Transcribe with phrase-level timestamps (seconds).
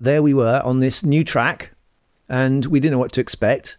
[0.00, 1.72] There we were on this new track,
[2.28, 3.76] and we didn't know what to expect,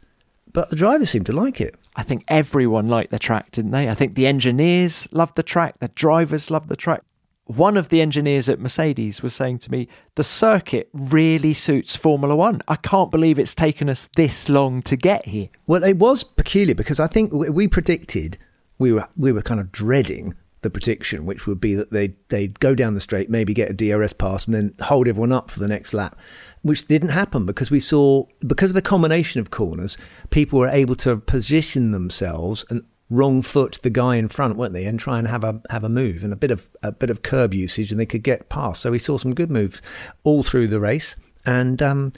[0.53, 1.75] but the drivers seemed to like it.
[1.95, 3.89] I think everyone liked the track, didn't they?
[3.89, 7.01] I think the engineers loved the track, the drivers loved the track.
[7.45, 12.35] One of the engineers at Mercedes was saying to me, the circuit really suits Formula
[12.35, 12.61] One.
[12.67, 15.49] I can't believe it's taken us this long to get here.
[15.67, 18.37] Well, it was peculiar because I think we predicted
[18.77, 22.59] we were we were kind of dreading the prediction, which would be that they'd, they'd
[22.59, 25.59] go down the straight, maybe get a DRS pass, and then hold everyone up for
[25.59, 26.17] the next lap,
[26.61, 29.97] which didn't happen because we saw, because of the combination of corners,
[30.29, 34.85] people were able to position themselves and wrong foot the guy in front, weren't they,
[34.85, 37.21] and try and have a have a move and a bit of a bit of
[37.21, 38.81] curb usage, and they could get past.
[38.81, 39.81] So we saw some good moves
[40.23, 42.13] all through the race, and um,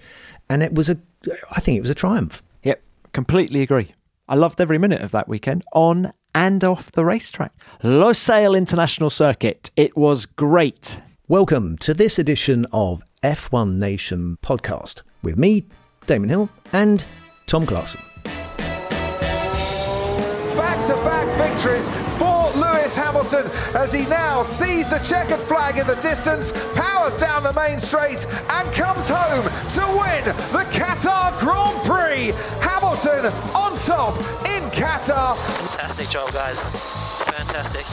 [0.49, 0.97] and it was a,
[1.52, 2.41] I think it was a triumph.
[2.61, 3.94] Yep, completely agree.
[4.30, 7.52] I loved every minute of that weekend on and off the racetrack.
[7.84, 9.72] Losail International Circuit.
[9.76, 11.00] It was great.
[11.28, 15.66] Welcome to this edition of F1 Nation podcast with me,
[16.06, 17.06] Damon Hill, and
[17.48, 18.02] Tom Clarkson.
[20.56, 22.42] Back to back victories for
[22.94, 27.53] Lewis Hamilton as he now sees the checkered flag in the distance, powers down the
[27.53, 32.31] main straight, and comes home to win the Qatar Grand Prix.
[32.61, 35.36] Hamilton on top in Qatar.
[35.38, 36.69] Fantastic job, guys.
[37.31, 37.86] Fantastic.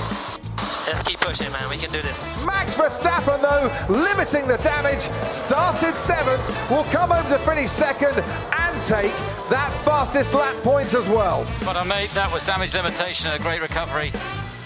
[0.86, 1.70] Let's keep pushing, man.
[1.70, 2.28] We can do this.
[2.44, 8.82] Max Verstappen, though, limiting the damage, started seventh, will come home to finish second and
[8.82, 9.12] take
[9.48, 11.46] that fastest lap point as well.
[11.64, 14.12] But uh, I made that was damage limitation, and a great recovery.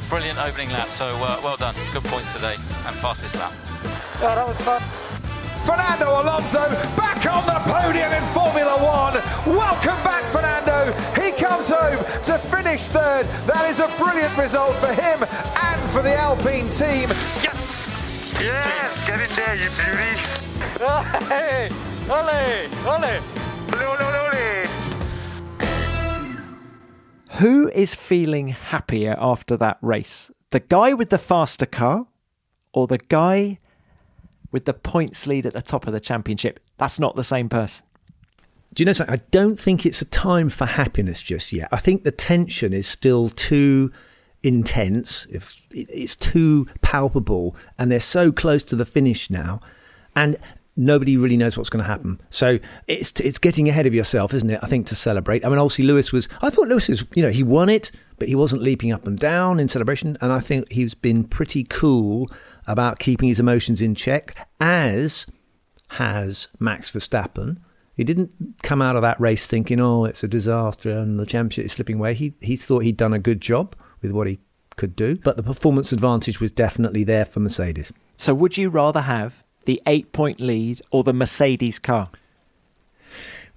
[0.08, 1.74] Brilliant opening lap, so uh, well done.
[1.92, 2.56] Good points today
[2.86, 3.52] and fastest lap.
[4.20, 4.82] Yeah, that was fun.
[5.64, 9.14] Fernando Alonso back on the podium in Formula One.
[9.56, 10.92] Welcome back, Fernando.
[11.20, 13.26] He comes home to finish third.
[13.46, 17.08] That is a brilliant result for him and for the Alpine team.
[17.42, 17.88] Yes!
[18.38, 20.20] Yes, get in there, you beauty.
[21.28, 21.70] Hey!
[22.10, 22.68] Ole!
[22.84, 23.20] Ole!
[23.72, 24.23] Ole, ole, ole.
[27.38, 30.30] Who is feeling happier after that race?
[30.50, 32.06] The guy with the faster car
[32.72, 33.58] or the guy
[34.52, 36.60] with the points lead at the top of the championship?
[36.78, 37.84] That's not the same person.
[38.72, 39.14] Do you know something?
[39.14, 41.68] I don't think it's a time for happiness just yet.
[41.72, 43.92] I think the tension is still too
[44.44, 45.26] intense.
[45.30, 49.60] If it's too palpable, and they're so close to the finish now,
[50.14, 50.36] and
[50.76, 52.20] nobody really knows what's going to happen.
[52.30, 54.60] So it's it's getting ahead of yourself, isn't it?
[54.62, 55.44] I think to celebrate.
[55.44, 56.28] I mean, obviously Lewis was.
[56.42, 57.04] I thought Lewis was.
[57.14, 60.16] You know, he won it, but he wasn't leaping up and down in celebration.
[60.20, 62.26] And I think he's been pretty cool
[62.66, 65.26] about keeping his emotions in check, as
[65.88, 67.58] has Max Verstappen.
[67.96, 68.32] He didn't
[68.62, 71.96] come out of that race thinking, "Oh, it's a disaster and the championship is slipping
[71.96, 74.40] away." He he thought he'd done a good job with what he
[74.76, 77.92] could do, but the performance advantage was definitely there for Mercedes.
[78.16, 82.10] So, would you rather have the eight point lead or the Mercedes car?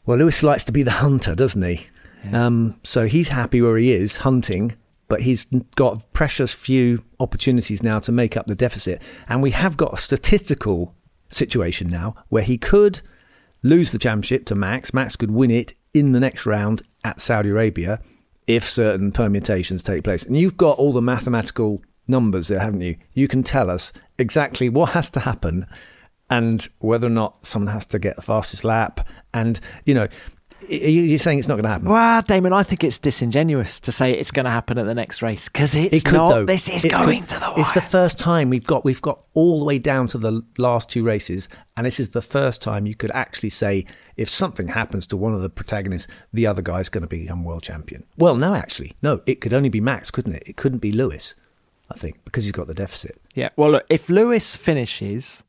[0.05, 1.87] Well, Lewis likes to be the hunter, doesn't he?
[2.31, 4.75] Um, so he's happy where he is hunting,
[5.07, 5.45] but he's
[5.75, 9.01] got precious few opportunities now to make up the deficit.
[9.27, 10.95] And we have got a statistical
[11.29, 13.01] situation now where he could
[13.63, 14.93] lose the championship to Max.
[14.93, 18.01] Max could win it in the next round at Saudi Arabia
[18.47, 20.23] if certain permutations take place.
[20.23, 22.95] And you've got all the mathematical numbers there, haven't you?
[23.13, 25.65] You can tell us exactly what has to happen
[26.29, 29.07] and whether or not someone has to get the fastest lap.
[29.33, 30.07] And, you know,
[30.67, 31.87] you're saying it's not going to happen.
[31.87, 35.21] Well, Damon, I think it's disingenuous to say it's going to happen at the next
[35.21, 36.29] race because it's It could, not.
[36.29, 36.45] though.
[36.45, 37.29] This is It going could.
[37.29, 37.59] to the wire.
[37.59, 40.89] It's the first time we've got we've got all the way down to the last
[40.89, 43.85] two races, and this is the first time you could actually say
[44.17, 47.61] if something happens to one of the protagonists, the other guy's going to become world
[47.63, 48.03] champion.
[48.17, 49.21] Well, no, actually, no.
[49.27, 50.43] It could only be Max, couldn't it?
[50.47, 51.35] It couldn't be Lewis,
[51.91, 53.21] I think, because he's got the deficit.
[53.35, 53.49] Yeah.
[53.55, 55.43] Well, look, if Lewis finishes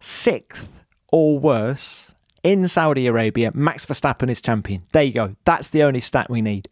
[0.00, 0.68] sixth
[1.08, 2.12] or worse
[2.42, 4.82] in Saudi Arabia, Max Verstappen is champion.
[4.92, 5.36] There you go.
[5.44, 6.68] That's the only stat we need.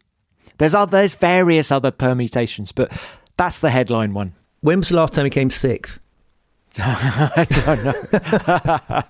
[0.59, 2.93] There's other, there's various other permutations, but
[3.37, 4.35] that's the headline one.
[4.61, 5.99] When was the last time he came sixth?
[6.79, 9.03] I don't know.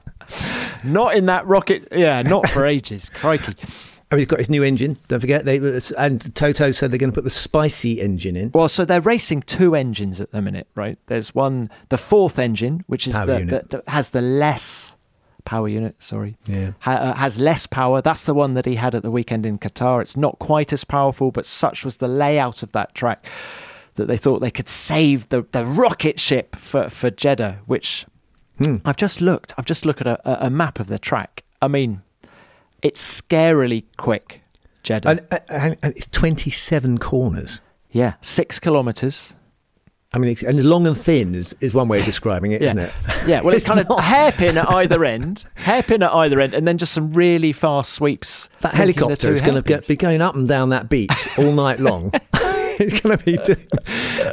[0.85, 1.89] not in that rocket.
[1.93, 3.11] Yeah, not for ages.
[3.15, 3.55] Crikey.
[4.15, 4.97] Oh, he's got his new engine.
[5.09, 5.57] Don't forget they
[5.99, 8.51] and Toto said they're going to put the spicy engine in.
[8.55, 10.99] Well, so they're racing two engines at the minute, right?
[11.07, 14.95] There's one, the fourth engine, which is the, the, that has the less
[15.45, 16.71] power unit, sorry, Yeah.
[16.79, 18.01] ha- uh, has less power.
[18.01, 20.01] That's the one that he had at the weekend in Qatar.
[20.01, 23.27] It's not quite as powerful, but such was the layout of that track
[23.97, 28.07] that they thought they could save the, the rocket ship for, for Jeddah, which
[28.85, 29.53] I've just looked.
[29.59, 31.43] I've just looked at a- a map of the track.
[31.61, 32.03] I mean,
[32.85, 34.41] it's scarily quick,
[34.85, 35.09] Jeddah.
[35.09, 37.61] And, uh, uh, and, and it's 27 corners.
[37.91, 39.35] yeah, six kilometres.
[40.13, 42.73] I mean, it's, and long and thin is, is one way of describing it, Yeah.
[42.75, 42.93] not it?
[43.27, 44.01] Yeah, well, it's, kind of not.
[44.05, 48.49] hairpin at either end, hairpin at either end, and then just some really fast sweeps.
[48.61, 52.13] That helicopter is going to be going up and down that beach all night long.
[52.79, 53.67] it's going to be doing,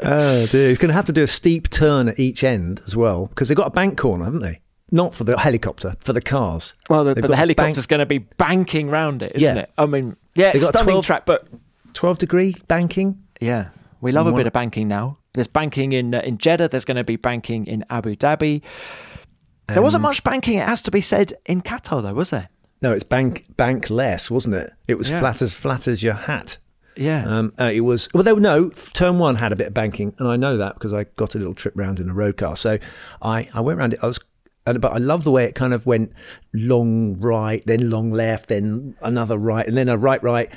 [0.03, 2.95] oh dear, it's going to have to do a steep turn at each end as
[2.95, 4.60] well because they've got a bank corner, haven't they?
[4.91, 6.73] Not for the helicopter, for the cars.
[6.89, 9.61] Well, the, but the a bank- helicopter's going to be banking round it, isn't Yeah.
[9.63, 9.71] it?
[9.77, 11.47] I mean, yeah, They've stunning 12 track, but
[11.93, 13.21] 12 degree banking.
[13.39, 13.69] yeah,
[14.01, 15.17] we love a What- bit of banking now.
[15.33, 16.67] There's banking in uh, in Jeddah.
[16.67, 18.61] There's going to be banking in Abu Dhabi.
[19.69, 22.49] There wasn't much banking, it has to be said, in Qatar, though, was there?
[22.81, 24.73] No, it's bank bank less, wasn't it?
[24.89, 25.19] It was Yeah.
[25.21, 26.57] flat as flat as your hat.
[26.97, 27.23] Yeah.
[27.25, 28.23] Um, uh, it was well.
[28.23, 31.05] There, no, turn one had a bit of banking, and I know that because I
[31.15, 32.57] got a little trip round in a road car.
[32.57, 32.79] So
[33.21, 33.99] I, I went round it.
[34.03, 34.19] I was,
[34.65, 36.13] and, but I love the way it kind of went
[36.53, 40.49] long right, then long left, then another right, and then a right right.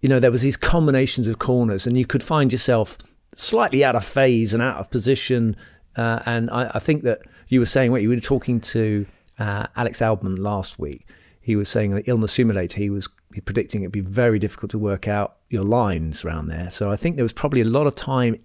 [0.00, 2.98] You know, there was these combinations of corners, and you could find yourself
[3.34, 5.56] slightly out of phase and out of position.
[5.96, 9.06] Uh, and I, I think that you were saying what you were talking to
[9.38, 11.06] uh, Alex Albon last week.
[11.40, 12.78] He was saying that illness simulator.
[12.78, 13.08] He was
[13.44, 16.70] predicting it'd be very difficult to work out your lines around there.
[16.70, 18.36] So I think there was probably a lot of time.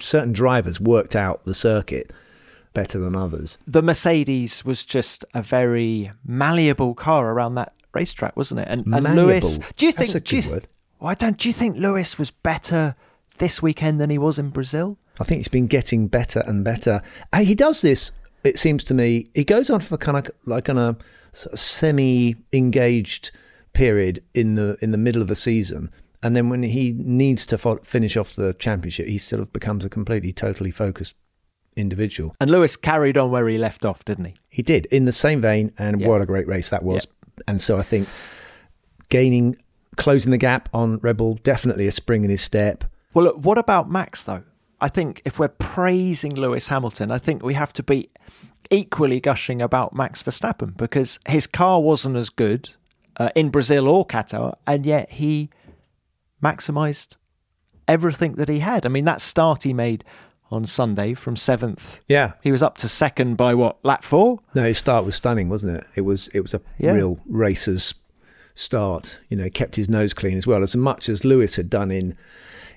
[0.00, 2.10] Certain drivers worked out the circuit
[2.72, 3.58] better than others.
[3.66, 8.68] the Mercedes was just a very malleable car around that racetrack, wasn't it?
[8.68, 9.48] And, and Malleable.
[9.48, 10.12] Lewis, do you think?
[10.12, 10.68] That's a do you, word.
[10.98, 12.94] Why don't do you think Lewis was better
[13.38, 14.98] this weekend than he was in Brazil?
[15.18, 17.02] I think he's been getting better and better.
[17.32, 18.12] And he does this.
[18.44, 19.28] It seems to me.
[19.34, 20.96] He goes on for kind of like on a
[21.32, 23.30] sort of semi-engaged
[23.72, 25.90] period in the in the middle of the season,
[26.22, 29.84] and then when he needs to fo- finish off the championship, he sort of becomes
[29.84, 31.14] a completely, totally focused
[31.76, 32.34] individual.
[32.40, 34.34] And Lewis carried on where he left off, didn't he?
[34.48, 36.08] He did in the same vein, and Yeah.
[36.08, 37.06] what a great race that was.
[37.48, 38.08] And so I think
[39.08, 39.56] gaining,
[39.96, 42.84] closing the gap on Red Bull, definitely a spring in his step.
[43.14, 44.42] Well, look, what about Max though?
[44.80, 48.08] I think if we're praising Lewis Hamilton, I think we have to be
[48.70, 52.70] equally gushing about Max Verstappen because his car wasn't as good
[53.18, 55.50] uh, in Brazil or Qatar, and yet he
[56.42, 57.16] maximised
[57.88, 58.86] everything that he had.
[58.86, 60.04] I mean, that start he made
[60.50, 64.38] on Sunday from seventh, Yeah, he was up to second by what lap four?
[64.54, 65.84] No, his start was stunning, wasn't it?
[65.94, 66.92] It was it was a Yeah.
[66.92, 67.94] real racer's
[68.54, 69.20] start.
[69.28, 70.62] You know, kept his nose clean as well.
[70.62, 72.16] As much as Lewis had done in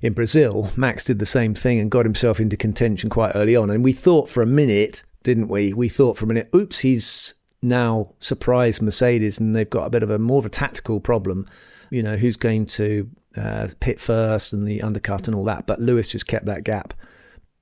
[0.01, 3.69] in Brazil, Max did the same thing and got himself into contention quite early on.
[3.69, 5.71] And we thought for a minute, didn't we?
[5.73, 10.03] We thought for a minute, oops, he's now surprised Mercedes, and they've got a bit
[10.03, 11.47] of a more of a tactical problem.
[11.89, 15.65] You know, who's going to uh, pit first and the undercut and all that.
[15.67, 16.93] But Lewis just kept that gap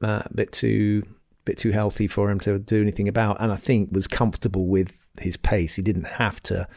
[0.04, 1.04] a bit too
[1.44, 4.96] bit too healthy for him to do anything about, and I think was comfortable with
[5.20, 5.76] his pace.
[5.76, 6.68] He didn't have to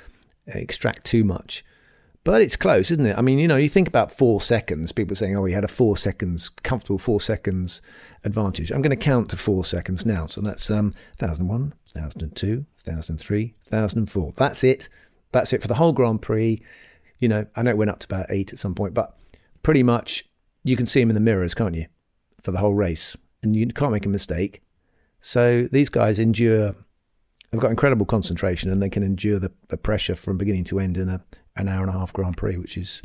[0.46, 1.64] extract too much.
[2.24, 3.18] But it's close, isn't it?
[3.18, 4.92] I mean, you know, you think about four seconds.
[4.92, 7.82] People saying, "Oh, he had a four seconds, comfortable four seconds
[8.24, 10.26] advantage." I'm going to count to four seconds now.
[10.26, 14.32] So that's um, 1001, 1002, 1003, 1004.
[14.36, 14.88] That's it.
[15.32, 16.62] That's it for the whole Grand Prix.
[17.18, 19.18] You know, I know it went up to about eight at some point, but
[19.62, 20.24] pretty much
[20.62, 21.86] you can see him in the mirrors, can't you,
[22.44, 24.62] for the whole race, and you can't make a mistake.
[25.20, 26.76] So these guys endure.
[27.50, 30.96] They've got incredible concentration, and they can endure the, the pressure from beginning to end
[30.96, 31.24] in a
[31.56, 33.00] an hour and a half Grand Prix, which is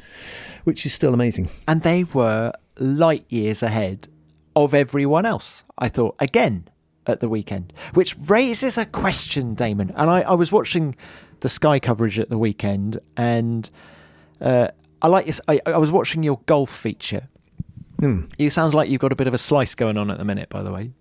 [0.66, 1.50] which is still amazing.
[1.68, 4.08] and they were light years ahead
[4.56, 5.64] of everyone else.
[5.78, 6.68] I thought again
[7.06, 9.92] at the weekend, which raises a question, Damon.
[9.96, 10.96] And I, I was watching
[11.40, 13.70] the Sky coverage at the weekend, and
[14.42, 14.70] uh,
[15.02, 15.40] I like this.
[15.48, 17.30] I, I was watching your golf feature.
[18.38, 20.50] You sounds like you've got a bit of a slice going on at the minute,
[20.50, 20.92] by the way.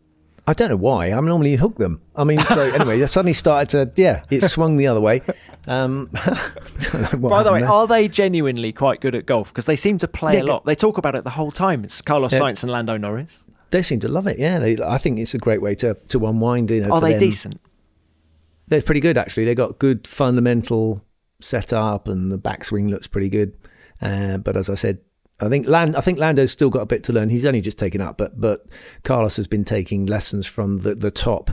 [0.46, 1.06] I don't know why.
[1.06, 2.00] I'm normally hook them.
[2.16, 5.20] I mean, so anyway, I suddenly started to yeah, it swung the other way.
[5.66, 7.68] Um, don't know what By the way, there.
[7.68, 9.48] are they genuinely quite good at golf?
[9.48, 10.64] Because they seem to play Yeah, a lot.
[10.64, 11.84] They talk about it the whole time.
[11.84, 12.40] It's Carlos Yeah.
[12.40, 13.44] Sainz and Lando Norris.
[13.70, 14.38] they seem to love it.
[14.38, 16.70] Yeah, they, I think it's a great way to to unwind.
[16.70, 17.20] You know, Are they them.
[17.20, 17.60] decent?
[18.68, 19.44] They're pretty good actually.
[19.44, 21.04] They got good fundamental
[21.40, 23.52] setup, and the backswing looks pretty good.
[24.00, 24.98] Uh, but as I said,
[25.40, 27.28] I think Land, I think Lando's still got a bit to learn.
[27.28, 28.66] He's only just taken up, but but
[29.04, 31.50] Carlos has been taking lessons from the the top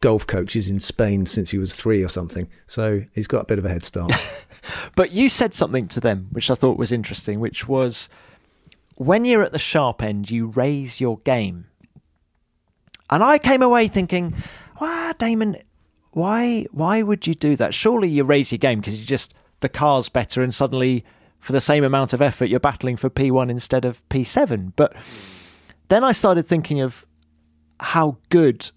[0.00, 2.48] golf coaches in Spain since he was three or something.
[2.66, 4.12] So he's got a bit of a head start.
[4.94, 8.08] But you said something to them which I thought was interesting, which was
[8.96, 11.66] when you're at the sharp end, you raise your game.
[13.10, 14.34] And I came away thinking,
[14.80, 15.56] wow, Damon,
[16.12, 17.74] why why would you do that?
[17.74, 21.04] Surely you raise your game because you just the car's better and suddenly
[21.42, 24.72] for the same amount of effort you're battling for P1 instead of P7.
[24.76, 24.94] But
[25.88, 27.04] then I started thinking of
[27.80, 28.70] how good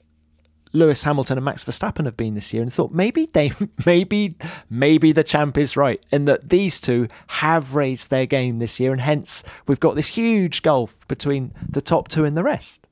[0.74, 3.54] Lewis Hamilton and Max Verstappen have been this year and thought maybe they
[3.86, 4.36] maybe
[4.68, 8.92] maybe the champ is right in that these two have raised their game this year
[8.92, 12.85] and hence we've got this huge gulf between the top two and the rest.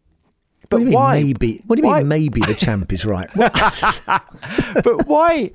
[0.73, 1.15] But what do you why?
[1.17, 1.61] mean maybe?
[1.65, 3.29] What do you why- mean maybe the champ is right?
[4.83, 5.51] but why?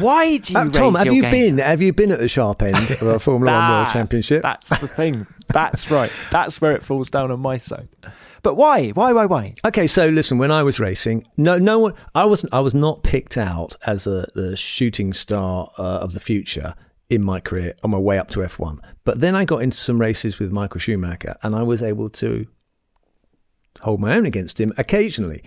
[0.00, 1.30] Why do you Uh, Tom, have you game?
[1.30, 1.58] been?
[1.58, 4.42] Have you been at the sharp end of a Formula One World Championship?
[4.42, 5.26] That's the thing.
[5.48, 6.10] That's right.
[6.30, 7.88] That's where it falls down on my side.
[8.42, 8.88] But why?
[8.90, 9.12] Why?
[9.12, 9.26] Why?
[9.26, 9.54] Why?
[9.64, 13.02] Okay, so listen, when I was racing, no, no one, I wasn't, I was not
[13.02, 16.74] picked out as a the shooting star uh, of the future
[17.10, 18.78] in my career on my way up to F1.
[19.04, 22.46] But then I got into some races with Michael Schumacher, and I was able to
[23.82, 25.42] hold my own against him occasionally.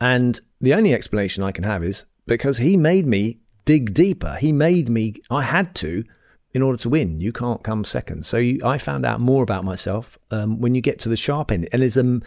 [0.00, 4.36] And the only explanation I can have is because he made me dig deeper.
[4.40, 6.04] He made me, I had to,
[6.52, 7.20] in order to win.
[7.20, 8.24] You can't come second.
[8.26, 11.50] So you, I found out more about myself um, when you get to the sharp
[11.50, 11.68] end.
[11.72, 12.22] And it's, um,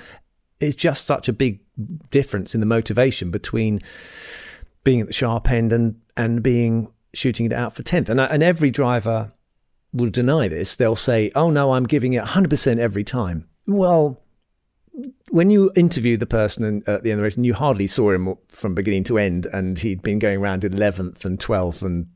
[0.60, 1.62] it's just such a big
[2.10, 3.82] difference in the motivation between
[4.84, 8.10] being at the sharp end and, and being shooting it out for 10th.
[8.10, 9.30] And, and every driver
[9.94, 10.76] will deny this.
[10.76, 13.48] They'll say, oh no, I'm giving it 100% every time.
[13.66, 14.22] Well,
[15.30, 17.88] when you interview the person in, at the end of the race, and you hardly
[17.88, 22.08] saw him from beginning to end, and he'd been going around 11th and 12th and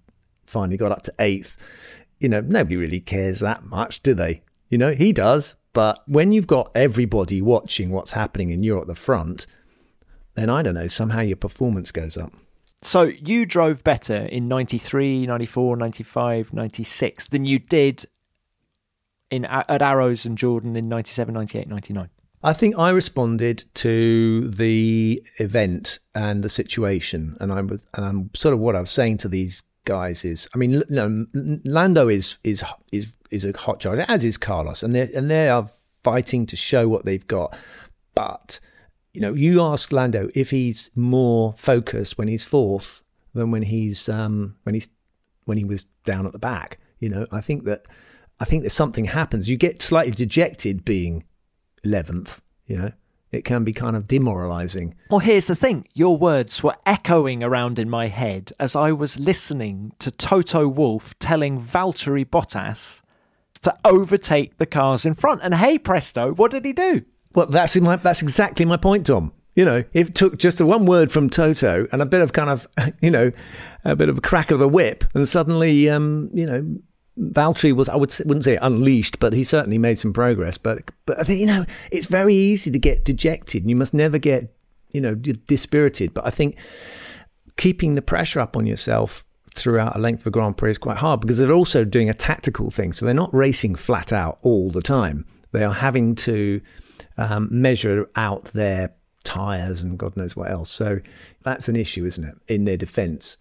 [0.46, 1.56] finally got up to 8th,
[2.20, 4.44] you know, nobody really cares that much, do they?
[4.70, 5.56] You know, he does.
[5.74, 9.48] But when you've got everybody watching what's happening and you're at the front,
[10.36, 12.34] then I don't know, somehow your performance goes up.
[12.84, 18.06] So you drove better in 93, 94, 95, 96 than you did
[19.30, 22.10] in at Arrows and Jordan in 97, 98, 99.
[22.44, 28.54] I think I responded to the event and the situation, and I'm and I'm sort
[28.54, 31.26] of what I was saying to these guys is, I mean, no,
[31.66, 35.50] Lando is is is is a hot driver, as is Carlos, and they and they
[35.50, 35.70] are
[36.04, 37.56] fighting to show what they've got.
[38.16, 38.60] But
[39.14, 43.02] you know, you ask Lando if he's more focused when he's fourth
[43.34, 44.90] than when he's um when he's
[45.46, 46.80] when he was down at the back.
[47.00, 47.86] You know, I think that
[48.40, 49.48] I think that something happens.
[49.48, 51.24] You get slightly dejected being
[51.84, 52.92] 11th, you know.
[53.32, 54.94] It can be kind of demoralizing.
[55.10, 59.18] Well, here's the thing your words were echoing around in my head as I was
[59.18, 63.02] listening to Toto Wolff telling Valtteri Bottas
[63.62, 65.42] to overtake the cars in front.
[65.44, 67.04] And hey, presto, what did he do?
[67.34, 69.32] Well, that's my, that's exactly my point, Tom.
[69.56, 72.50] You know, it took just a one word from Toto and a bit of kind
[72.50, 72.68] of,
[73.02, 73.32] you know,
[73.84, 76.78] a bit of a crack of the whip, and suddenly, um, you know,
[77.20, 80.58] Valtteri was, I would, wouldn't say unleashed, but he certainly made some progress.
[80.58, 83.94] But, but I think, you know, it's very easy to get dejected and you must
[83.94, 84.54] never get,
[84.92, 86.14] you know, dispirited.
[86.14, 86.58] But I think
[87.58, 91.20] keeping the pressure up on yourself throughout a length of Grand Prix is quite hard
[91.20, 92.94] because they're also doing a tactical thing.
[92.94, 95.26] So they're not racing flat out all the time.
[95.52, 96.62] They are having to
[97.18, 100.72] um, measure out their tyres and God knows what else.
[100.72, 101.00] So
[101.44, 103.38] that's an issue, isn't it, in their defence?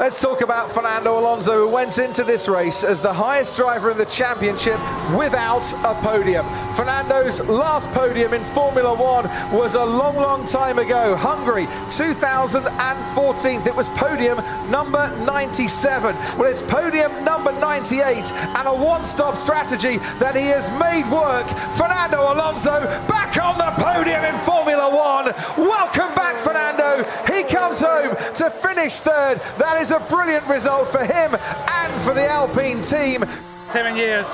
[0.00, 3.98] Let's talk about Fernando Alonso, who went into this race as the highest driver in
[3.98, 4.80] the championship
[5.14, 6.46] without a podium.
[6.74, 11.14] Fernando's last podium in Formula One was a long, long time ago.
[11.14, 13.60] Hungary, 2014.
[13.66, 14.38] It was podium
[14.70, 16.16] number 97.
[16.38, 21.46] Well, it's podium number 98 and a one stop strategy that he has made work.
[21.76, 25.26] Fernando Alonso back on the podium in Formula One.
[25.58, 27.04] Welcome back, Fernando.
[27.30, 29.38] He comes home to finish third.
[29.58, 33.24] That is a brilliant result for him and for the Alpine team.
[33.68, 34.26] seven years,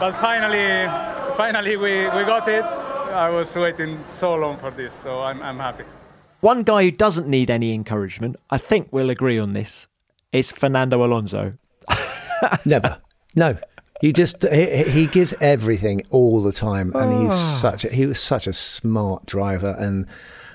[0.00, 0.86] but finally,
[1.36, 2.64] finally we, we got it.
[2.64, 5.84] I was waiting so long for this, so I'm, I'm happy.
[6.40, 9.88] One guy who doesn't need any encouragement, I think we'll agree on this,
[10.32, 11.52] is Fernando Alonso.
[12.64, 12.98] Never.
[13.34, 13.56] No.
[14.02, 17.58] You just he, he gives everything all the time, and he's Ah.
[17.60, 20.06] such a, he was such a smart driver, and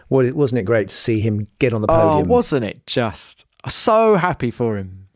[0.10, 2.05] what wasn't it great to see him get on the podium?
[2.08, 2.27] Oh, podium?
[2.29, 3.46] wasn't it just?
[3.68, 5.08] So happy for him.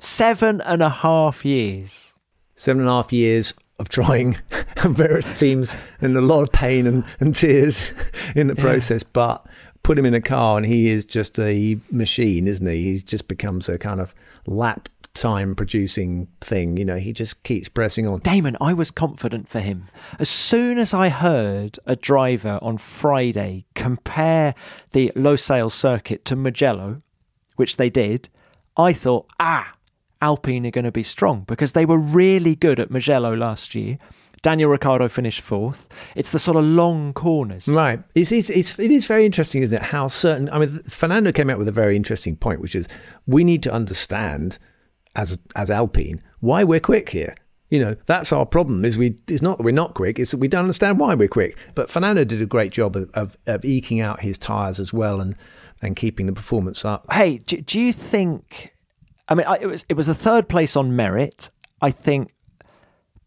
[0.00, 2.14] Seven and a half years.
[2.54, 4.36] Seven and a half years of trying
[4.84, 7.92] various teams and a lot of pain and, and tears
[8.34, 9.46] in the process, but
[9.82, 12.92] put him in a car and he is just a machine, isn't he?
[12.92, 14.14] He just becomes a kind of
[14.46, 16.76] lap time producing thing.
[16.76, 18.20] You know, he just keeps pressing on.
[18.20, 19.86] Damon, I was confident for him.
[20.18, 24.54] As soon as I heard a driver on Friday compare
[24.92, 26.98] the Losail circuit to Mugello,
[27.58, 28.28] which they did,
[28.76, 29.74] I thought, ah,
[30.20, 33.98] Alpine are going to be strong because they were really good at Mugello last year.
[34.42, 35.88] Daniel Ricciardo finished fourth.
[36.14, 37.66] It's the sort of long corners.
[37.66, 38.00] Right.
[38.14, 39.82] It's, it's, it's, it is very interesting, isn't it?
[39.82, 40.48] How certain.
[40.50, 42.86] I mean, Fernando came out with a very interesting point, which is
[43.26, 44.58] we need to understand
[45.16, 47.34] as as Alpine why we're quick here.
[47.70, 48.84] You know, that's our problem.
[48.84, 51.28] Is we it's not that we're not quick; it's that we don't understand why we're
[51.28, 51.58] quick.
[51.74, 55.20] But Fernando did a great job of, of, of eking out his tires as well
[55.20, 55.34] and
[55.82, 57.10] and keeping the performance up.
[57.12, 58.74] Hey, do, do you think?
[59.28, 61.50] I mean, I, it was it was a third place on merit.
[61.80, 62.32] I think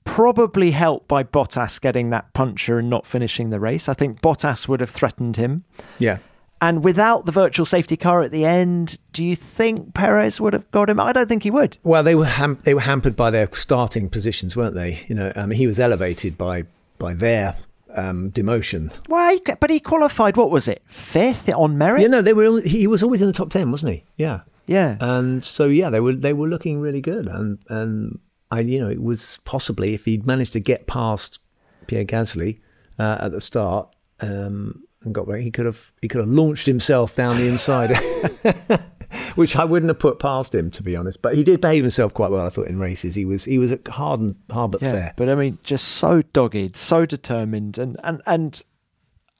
[0.04, 3.88] probably helped by Bottas getting that puncture and not finishing the race.
[3.88, 5.64] I think Bottas would have threatened him.
[6.00, 6.18] Yeah.
[6.60, 10.70] And without the virtual safety car at the end, do you think Perez would have
[10.72, 11.00] got him?
[11.00, 11.78] I don't think he would.
[11.84, 15.04] Well, they were ham- they were hampered by their starting positions, weren't they?
[15.08, 16.66] You know, um, he was elevated by
[17.00, 17.56] by their
[17.96, 18.94] um, demotion.
[19.10, 20.38] Well, he, but he qualified.
[20.38, 20.84] What was it?
[20.88, 22.02] Fifth on merit.
[22.02, 22.62] Yeah, no, they were.
[22.62, 24.04] He was always in the top ten, wasn't he?
[24.18, 24.98] Yeah, yeah.
[25.00, 28.20] And so yeah, they were they were looking really good, and and
[28.50, 31.40] I you know it was possibly if he'd managed to get past
[31.88, 32.60] Pierre Gasly
[33.00, 33.96] uh, at the start.
[34.20, 37.90] Um, and got where he could have he could have launched himself down the inside,
[39.36, 41.22] which I wouldn't have put past him to be honest.
[41.22, 43.16] But he did behave himself quite well, I thought, in races.
[43.16, 45.14] He was he was hard and hard but yeah, fair.
[45.18, 48.62] But I mean, just so dogged, so determined, and and and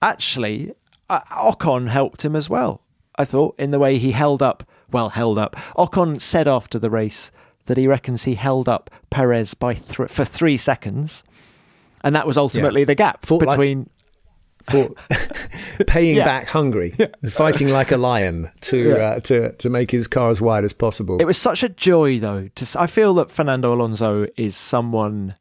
[0.02, 0.74] actually,
[1.10, 2.82] uh, Ocon helped him as well.
[3.18, 5.56] I thought in the way he held up, well, held up.
[5.78, 7.32] Ocon said after the race
[7.66, 11.24] that he reckons he held up Perez by th- for three seconds,
[12.04, 12.86] and that was ultimately Yeah.
[12.86, 13.90] the gap Fought like- between.
[14.64, 14.90] For
[15.88, 16.26] paying Yeah.
[16.26, 16.96] back Hungary,
[17.30, 18.96] fighting like a lion to Yeah.
[18.96, 21.18] uh, to to make his car as wide as possible.
[21.20, 22.48] It was such a joy, though.
[22.56, 25.36] To I feel that Fernando Alonso is someone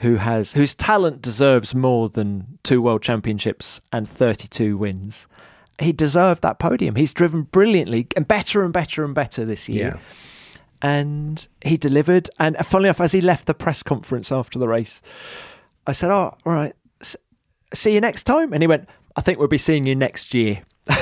[0.00, 5.26] who has whose talent deserves more than two world championships and 32 wins.
[5.78, 6.94] He deserved that podium.
[6.96, 9.94] He's driven brilliantly and better and better and better this year.
[9.94, 10.00] Yeah.
[10.82, 12.28] And he delivered.
[12.38, 15.00] And funnily enough, as he left the press conference after the race,
[15.86, 16.74] I said, "Oh, all right,
[17.76, 20.62] see you next time." And he went, "I think we'll be seeing you next year."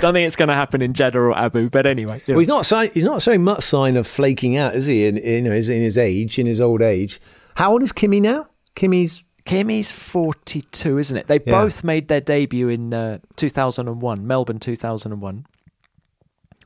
[0.00, 2.20] Don't think it's going to happen in Jeddah or Abu, but anyway.
[2.26, 2.36] you know.
[2.36, 5.06] Well, he's not si- he's not showing much sign of flaking out, is he?
[5.06, 7.20] In, in, you know, in his age, in his old age.
[7.54, 8.46] How old is Kimi now?
[8.74, 11.26] Kimi's Kimi's 42, isn't it?
[11.28, 11.52] They Yeah.
[11.52, 15.46] both made their debut in uh, 2001, Melbourne 2001.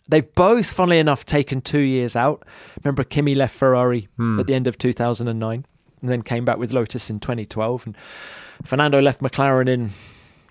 [0.08, 2.44] They've both, funnily enough, taken two years out.
[2.82, 4.40] Remember, Kimi left Ferrari Hmm.
[4.40, 5.66] at the end of 2009
[6.00, 7.86] and then came back with Lotus in 2012.
[7.86, 7.96] And
[8.64, 9.90] Fernando left McLaren in,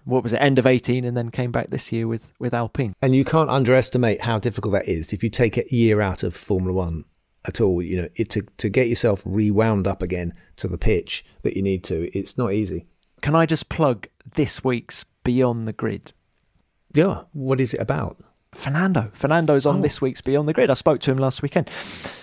[0.06, 2.94] what was it, end of 18 and then came back this year with, with Alpine.
[3.02, 6.36] and you can't underestimate how difficult that is if you take a year out of
[6.36, 7.06] Formula One
[7.46, 7.82] at all.
[7.82, 11.64] You know, it, to to get yourself rewound up again to the pitch that you
[11.64, 12.16] need to.
[12.18, 12.86] It's not easy.
[13.22, 16.14] Can I just plug this week's Beyond the Grid?
[16.94, 17.24] Yeah.
[17.34, 18.18] What is it about?
[18.54, 19.12] Fernando.
[19.14, 19.82] Fernando's on Oh.
[19.82, 20.70] this week's Beyond the Grid.
[20.70, 21.70] I spoke to him last weekend.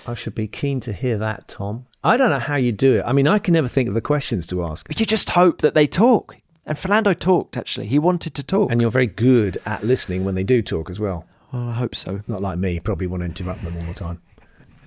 [0.07, 1.87] I should be keen to hear that, Tom.
[2.03, 3.05] I don't know how you do it.
[3.07, 4.87] I mean, I can never think of the questions to ask.
[4.99, 6.37] You just hope that they talk.
[6.67, 7.87] And Fernando talked, actually.
[7.87, 8.71] He wanted to talk.
[8.73, 11.27] And you're very good at listening when they do talk as well.
[11.53, 12.21] well, I hope so.
[12.27, 14.21] Not like me, probably want to interrupt them all the time.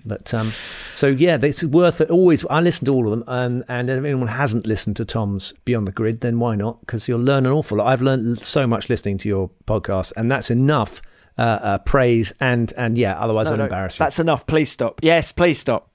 [0.05, 0.53] But um,
[0.93, 2.09] so yeah, it's worth it.
[2.09, 5.53] Always, I listen to all of them, and and if anyone hasn't listened to Tom's
[5.65, 6.79] Beyond the Grid, then why not?
[6.79, 7.87] Because you'll learn an awful lot.
[7.87, 11.01] I've learned so much listening to your podcast, and that's enough
[11.37, 12.33] uh, uh, praise.
[12.39, 14.03] And and yeah, otherwise No, I'll no, embarrass you.
[14.05, 14.45] That's enough.
[14.47, 14.99] Please stop.
[15.03, 15.91] Yes, please stop.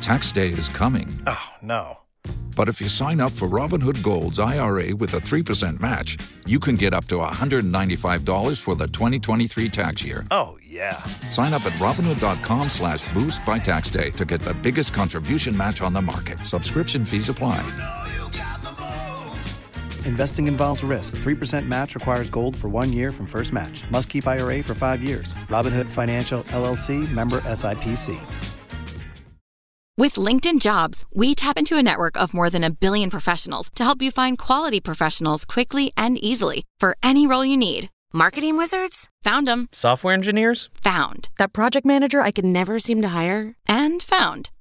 [0.00, 1.08] Tax day is coming.
[1.26, 1.98] Oh, no.
[2.56, 6.74] But if you sign up for Robinhood Gold's IRA with a 3% match, you can
[6.74, 10.26] get up to $195 for the 2023 tax year.
[10.30, 10.98] Oh, yeah.
[11.30, 15.80] Sign up at Robinhood.com slash boost by tax day to get the biggest contribution match
[15.80, 16.38] on the market.
[16.40, 17.60] Subscription fees apply.
[20.04, 21.14] Investing involves risk.
[21.14, 23.88] 3% match requires gold for one year from first match.
[23.90, 25.32] Must keep IRA for five years.
[25.48, 28.18] Robinhood Financial LLC member SIPC.
[30.00, 33.84] With LinkedIn Jobs, we tap into a network of more than a billion professionals to
[33.84, 37.90] help you find quality professionals quickly and easily for any role you need.
[38.12, 39.08] Marketing wizards?
[39.24, 39.68] Found them.
[39.72, 40.68] Software engineers?
[40.82, 41.28] Found.
[41.36, 43.56] That project manager I could never seem to hire?
[43.68, 44.50] And found.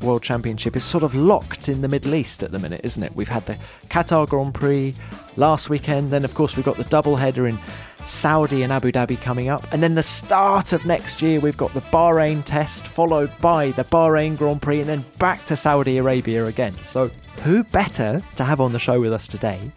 [0.00, 3.14] World Championship is sort of locked in the Middle East at the minute, isn't it?
[3.14, 3.58] We've had the
[3.88, 4.94] Qatar Grand Prix
[5.36, 7.58] last weekend, then, of course, we've got the double header in
[8.04, 11.72] Saudi and Abu Dhabi coming up, and then the start of next year, we've got
[11.74, 16.46] the Bahrain test, followed by the Bahrain Grand Prix, and then back to Saudi Arabia
[16.46, 16.74] again.
[16.84, 17.10] So,
[17.42, 19.70] who better to have on the show with us today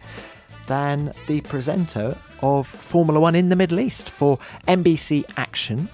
[0.66, 5.88] than the presenter of Formula One in the Middle East for MBC Action.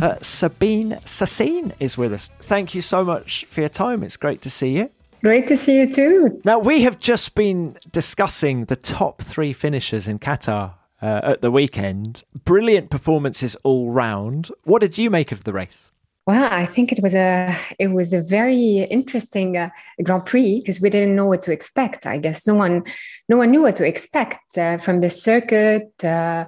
[0.00, 2.30] Uh, Sabine Sassine is with us.
[2.40, 4.02] Thank you so much for your time.
[4.02, 4.90] It's great to see you.
[5.22, 6.40] Great to see you too.
[6.44, 11.50] Now, we have just been discussing the top three finishers in Qatar uh, at the
[11.50, 12.24] weekend.
[12.44, 14.50] Brilliant performances all round.
[14.64, 15.90] What did you make of the race?
[16.26, 19.70] Well, I think it was a it was a very interesting uh,
[20.02, 22.06] Grand Prix because we didn't know what to expect.
[22.06, 22.84] I guess no one
[23.28, 25.92] no one knew what to expect uh, from the circuit.
[26.04, 26.46] Uh,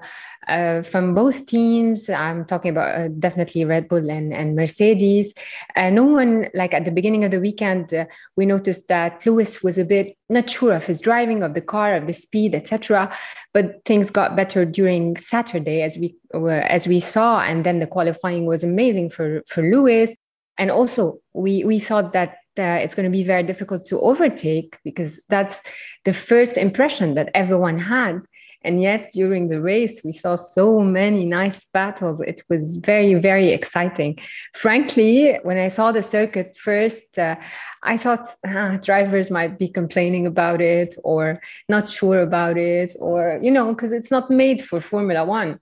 [0.48, 2.09] uh, from both teams.
[2.09, 5.33] I'm talking about uh, definitely Red Bull and, and Mercedes.
[5.76, 9.62] Uh, no one, like at the beginning of the weekend, uh, we noticed that Lewis
[9.62, 13.14] was a bit not sure of his driving, of the car, of the speed, etc.
[13.52, 18.46] But things got better during Saturday, as we as we saw, and then the qualifying
[18.46, 20.14] was amazing for for Lewis.
[20.59, 24.78] And also, we we thought that uh, it's going to be very difficult to overtake
[24.85, 25.61] because that's
[26.05, 28.20] the first impression that everyone had.
[28.64, 32.20] And yet, during the race, we saw so many nice battles.
[32.20, 34.18] It was very, very exciting.
[34.55, 37.37] Frankly, when I saw the circuit first, uh,
[37.83, 43.38] I thought ah, drivers might be complaining about it or not sure about it, or,
[43.42, 45.59] you know, because it's not made for Formula One.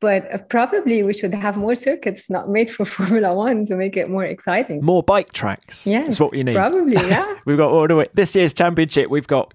[0.00, 3.96] But uh, probably we should have more circuits not made for Formula One to make
[3.96, 4.84] it more exciting.
[4.84, 5.86] More bike tracks.
[5.86, 6.06] Yes.
[6.06, 6.54] That's what we need.
[6.54, 7.34] Probably, yeah.
[7.46, 8.08] we've got all the way.
[8.14, 9.54] This year's championship, we've got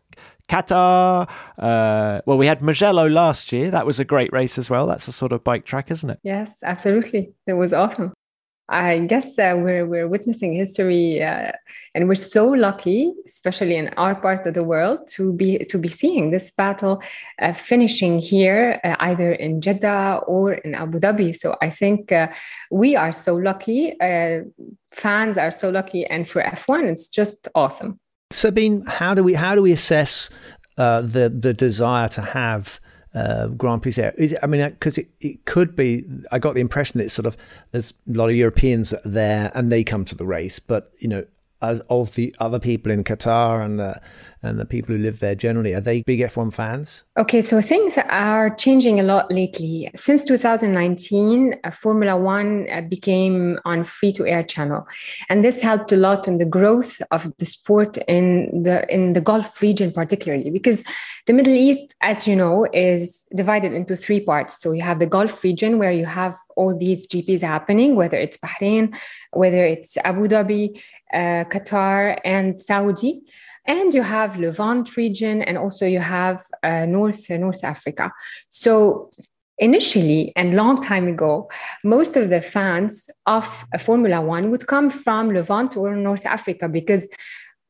[0.51, 1.29] Qatar.
[1.57, 3.71] Uh, well, we had Mugello last year.
[3.71, 4.85] That was a great race as well.
[4.85, 6.19] That's a sort of bike track, isn't it?
[6.23, 7.33] Yes, absolutely.
[7.47, 8.11] It was awesome.
[8.67, 11.51] I guess uh, we're we're witnessing history, uh,
[11.93, 15.89] and we're so lucky, especially in our part of the world, to be to be
[15.89, 17.01] seeing this battle
[17.41, 21.35] uh, finishing here, uh, either in Jeddah or in Abu Dhabi.
[21.35, 22.29] So I think uh,
[22.71, 23.99] we are so lucky.
[23.99, 24.43] Uh,
[24.93, 27.99] fans are so lucky, and for F1, it's just awesome.
[28.31, 30.29] Sabine, how do we how do we assess
[30.77, 32.79] uh, the the desire to have
[33.13, 34.13] uh, Grand Prix there?
[34.17, 36.05] Is it, I mean, because it, it could be.
[36.31, 37.37] I got the impression that it's sort of
[37.71, 41.25] there's a lot of Europeans there and they come to the race, but you know,
[41.61, 43.95] of the other people in Qatar and uh,
[44.43, 47.03] and the people who live there generally, are they big F1 fans?
[47.17, 49.89] Okay, so things are changing a lot lately.
[49.95, 54.87] Since 2019, uh, Formula One uh, became on free to air channel,
[55.29, 59.21] and this helped a lot in the growth of the sport in the in the
[59.21, 60.83] Gulf region, particularly because
[61.27, 64.59] the Middle East, as you know, is divided into three parts.
[64.59, 68.37] So you have the Gulf region where you have all these GPs happening, whether it's
[68.37, 68.95] Bahrain,
[69.33, 70.81] whether it's Abu Dhabi,
[71.13, 73.21] uh, Qatar, and Saudi
[73.65, 78.11] and you have Levant region, and also you have uh, North uh, North Africa.
[78.49, 79.11] So
[79.57, 81.47] initially and long time ago,
[81.83, 83.45] most of the fans of
[83.79, 87.07] Formula One would come from Levant or North Africa because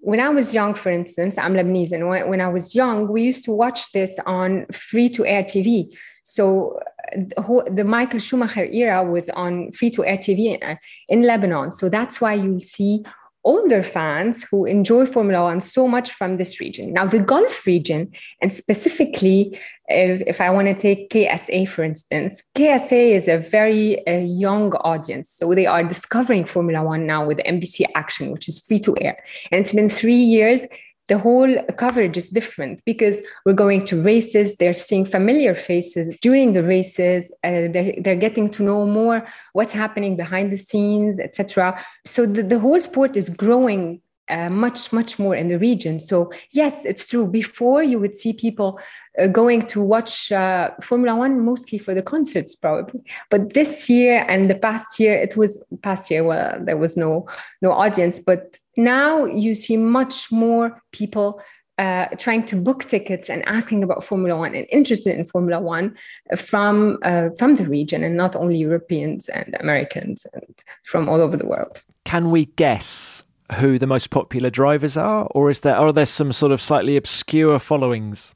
[0.01, 3.21] when I was young, for instance, I'm Lebanese, and when, when I was young, we
[3.21, 5.95] used to watch this on free to air TV.
[6.23, 6.79] So
[7.15, 10.75] uh, the Michael Schumacher era was on free to air TV uh,
[11.07, 11.71] in Lebanon.
[11.71, 13.03] So that's why you see
[13.43, 16.93] older fans who enjoy Formula One so much from this region.
[16.93, 22.43] Now, the Gulf region, and specifically, if, if I want to take KSA, for instance,
[22.55, 25.29] KSA is a very young audience.
[25.29, 29.17] So they are discovering Formula One now with MBC Action, which is free to air.
[29.51, 30.65] And it's been three years
[31.11, 36.53] the whole coverage is different because we're going to races they're seeing familiar faces during
[36.53, 41.77] the races uh, they're, they're getting to know more what's happening behind the scenes etc
[42.05, 45.99] so the, the whole sport is growing uh, much much more in the region.
[45.99, 47.27] So yes it's true.
[47.27, 48.79] Before you would see people
[49.19, 54.25] uh, going to watch uh, formula 1 mostly for the concerts probably but this year
[54.29, 57.27] and the past year it was past year well there was no
[57.61, 61.41] no audience but now you see much more people
[61.77, 65.95] uh, trying to book tickets and asking about Formula One and interested in Formula One
[66.37, 71.37] from uh, from the region and not only Europeans and Americans and from all over
[71.37, 71.81] the world.
[72.05, 73.23] Can we guess
[73.55, 76.97] who the most popular drivers are, or is there are there some sort of slightly
[76.97, 78.33] obscure followings?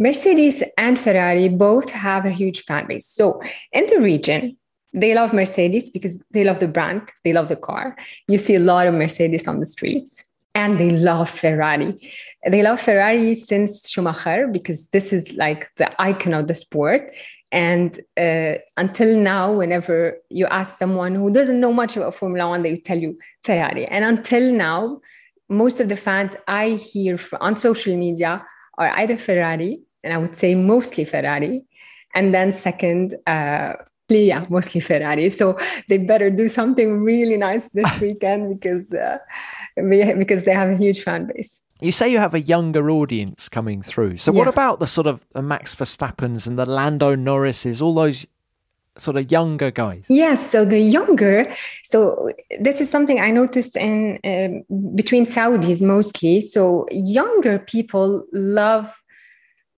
[0.00, 3.06] Mercedes and Ferrari both have a huge fan base.
[3.06, 3.40] So
[3.72, 4.56] in the region,
[4.94, 7.96] they love Mercedes because they love the brand, they love the car.
[8.28, 10.22] You see a lot of Mercedes on the streets.
[10.56, 11.96] And they love Ferrari.
[12.48, 17.12] They love Ferrari since Schumacher because this is like the icon of the sport.
[17.50, 22.62] And uh, until now, whenever you ask someone who doesn't know much about Formula One,
[22.62, 23.86] they tell you Ferrari.
[23.86, 25.00] And until now,
[25.48, 28.44] most of the fans I hear on social media
[28.78, 31.64] are either Ferrari, and I would say mostly Ferrari,
[32.14, 33.74] and then second, uh,
[34.08, 35.30] yeah, mostly Ferrari.
[35.30, 39.18] So they better do something really nice this weekend because uh,
[39.76, 41.60] because they have a huge fan base.
[41.80, 44.18] You say you have a younger audience coming through.
[44.18, 48.26] So, what about the sort of Max Verstappens and the Lando Norrises, all those
[48.96, 50.06] sort of younger guys?
[50.08, 51.52] Yes, so the younger,
[51.84, 56.40] so this is something I noticed in um, between Saudis mostly.
[56.40, 58.94] So younger people love,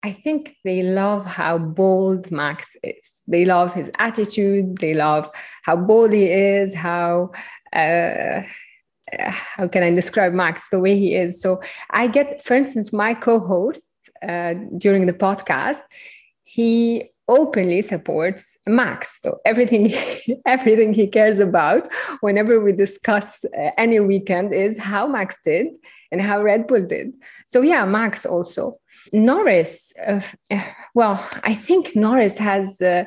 [0.03, 3.16] I think they love how bold Max is.
[3.29, 4.79] They love his attitude.
[4.79, 5.31] They love
[5.63, 6.75] how bold he is.
[6.75, 7.33] How
[7.73, 8.43] uh,
[9.19, 11.41] how can I describe Max the way he is?
[11.41, 11.61] So
[11.91, 13.91] I get, for instance, my co-host
[14.27, 15.81] uh, during the podcast,
[16.43, 19.21] he openly supports Max.
[19.21, 19.93] So everything,
[20.47, 21.89] everything he cares about
[22.21, 25.69] whenever we discuss uh, any weekend is how Max did
[26.13, 27.13] and how Red Bull did.
[27.47, 28.79] So yeah, Max also.
[29.13, 30.21] Norris, uh,
[30.95, 32.81] well, I think Norris has.
[32.81, 33.05] Uh,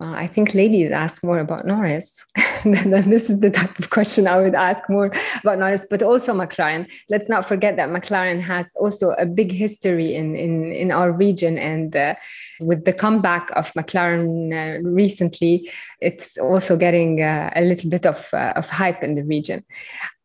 [0.00, 2.26] uh, I think ladies ask more about Norris.
[2.64, 6.90] this is the type of question I would ask more about Norris, but also McLaren.
[7.08, 11.58] Let's not forget that McLaren has also a big history in in, in our region,
[11.58, 12.16] and uh,
[12.58, 18.28] with the comeback of McLaren uh, recently, it's also getting uh, a little bit of
[18.32, 19.64] uh, of hype in the region.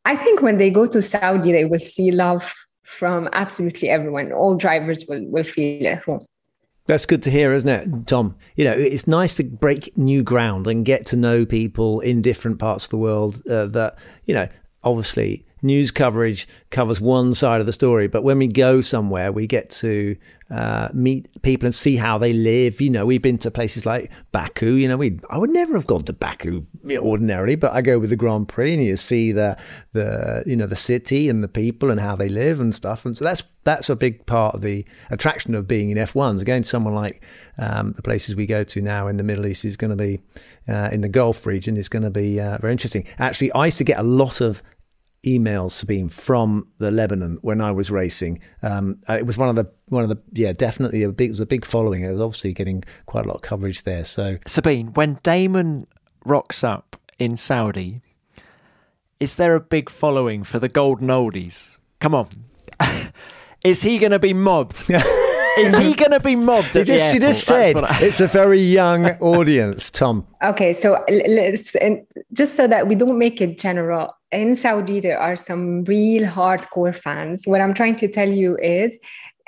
[0.03, 2.51] I think when they go to Saudi, they will see love
[2.89, 4.31] from absolutely everyone.
[4.31, 6.25] All drivers will will feel at home.
[6.87, 8.35] That's good to hear, isn't it, Tom?
[8.55, 12.57] You know, it's nice to break new ground and get to know people in different
[12.57, 14.47] parts of the world uh, that, you know,
[14.83, 19.47] obviously news coverage covers one side of the story, but when we go somewhere, we
[19.47, 20.15] get to
[20.51, 22.81] uh, meet people and see how they live.
[22.81, 24.73] You know, we've been to places like Baku.
[24.73, 26.65] You know, we I would never have gone to Baku
[26.97, 29.57] ordinarily, but I go with the Grand Prix and you see the
[29.93, 33.05] the you know the city and the people and how they live and stuff.
[33.05, 36.43] And so that's that's a big part of the attraction of being in F1s.
[36.43, 37.21] Going to someone like
[37.59, 40.19] um, the places we go to now in the Middle East is going to be
[40.67, 43.05] uh, in the Gulf region is going to be uh, very interesting.
[43.19, 44.63] Actually, I used to get a lot of
[45.23, 48.39] emails, Sabine, from the Lebanon when I was racing.
[48.61, 51.39] Um, it was one of the one of the yeah, definitely a big it was
[51.39, 52.03] a big following.
[52.03, 54.05] It was obviously getting quite a lot of coverage there.
[54.05, 55.87] So Sabine, when Damon
[56.25, 58.01] rocks up in Saudi,
[59.19, 61.77] is there a big following for the golden oldies?
[61.99, 62.27] Come on,
[63.63, 64.85] is he going to be mobbed?
[65.57, 66.75] is he going to be mobbed?
[66.75, 70.25] you At the just, you just said I- it's a very young audience, Tom.
[70.41, 74.15] Okay, so let's and just so that we don't make it general.
[74.31, 77.43] In Saudi, there are some real hardcore fans.
[77.45, 78.97] What I'm trying to tell you is,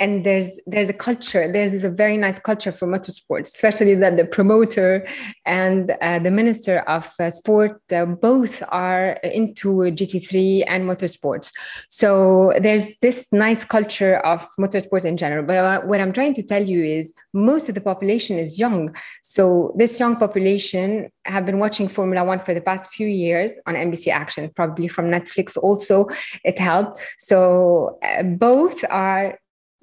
[0.02, 1.50] and there's there's a culture.
[1.50, 5.08] There is a very nice culture for motorsports, especially that the promoter
[5.46, 11.52] and uh, the minister of uh, sport uh, both are into GT3 and motorsports.
[11.90, 15.46] So there's this nice culture of motorsport in general.
[15.46, 18.96] But uh, what I'm trying to tell you is, most of the population is young.
[19.22, 23.76] So this young population have been watching Formula One for the past few years on
[23.76, 25.56] MBC Action, probably from Netflix.
[25.58, 26.08] Also,
[26.44, 27.00] it helped.
[27.20, 29.38] So uh, both are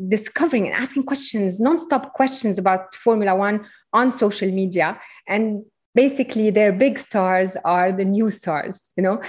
[0.07, 6.73] discovering and asking questions, non-stop questions about Formula One on social media, and basically their
[6.73, 8.91] big stars are the new stars.
[8.97, 9.23] You know.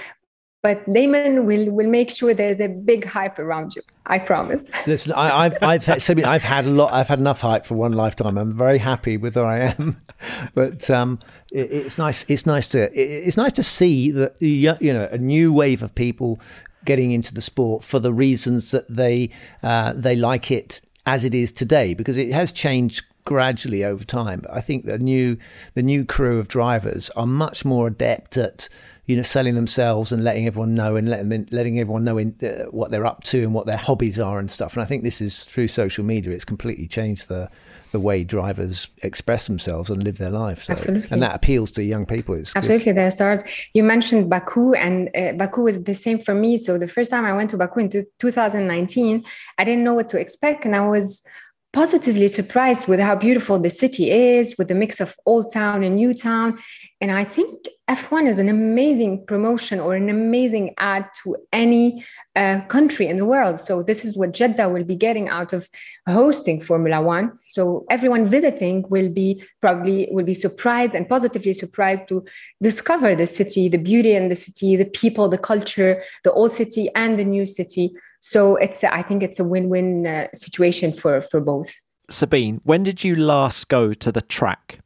[0.62, 3.82] But Damon will will make sure there's a big hype around you.
[4.04, 4.70] I promise.
[4.86, 6.92] Listen, I, I've I've had, Sabine, I've had a lot.
[6.92, 8.36] I've had enough hype for one lifetime.
[8.36, 9.96] I'm very happy with where I am,
[10.54, 11.18] but um,
[11.50, 12.26] it, it's nice.
[12.28, 15.94] It's nice to it, it's nice to see that you know a new wave of
[15.94, 16.40] people
[16.84, 19.30] getting into the sport for the reasons that they
[19.62, 24.44] uh, they like it as it is today because it has changed gradually over time.
[24.50, 25.36] I think the new
[25.74, 28.68] the new crew of drivers are much more adept at
[29.10, 32.70] you know selling themselves and letting everyone know and letting letting everyone know in, uh,
[32.70, 34.74] what they're up to and what their hobbies are and stuff.
[34.74, 36.32] And I think this is through social media.
[36.32, 37.50] It's completely changed the
[37.90, 40.62] the way drivers express themselves and live their life.
[40.62, 41.08] So, Absolutely.
[41.10, 42.36] and that appeals to young people.
[42.36, 42.60] It's good.
[42.60, 43.42] Absolutely, there are stars.
[43.74, 46.56] You mentioned Baku, and uh, Baku is the same for me.
[46.56, 49.24] So the first time I went to Baku in two- 2019,
[49.58, 51.26] I didn't know what to expect, and I was
[51.72, 55.96] positively surprised with how beautiful the city is, with the mix of old town and
[55.96, 56.58] new town.
[57.00, 62.04] And I think F1 is an amazing promotion or an amazing add to any
[62.36, 63.58] uh, country in the world.
[63.58, 65.70] So this is what Jeddah will be getting out of
[66.06, 67.32] hosting Formula One.
[67.46, 72.22] So everyone visiting will be probably will be surprised and positively surprised to
[72.60, 76.90] discover the city, the beauty in the city, the people, the culture, the old city
[76.94, 77.92] and the new city.
[78.20, 81.74] So it's I think it's a win-win uh, situation for for both.
[82.10, 84.80] Sabine, when did you last go to the track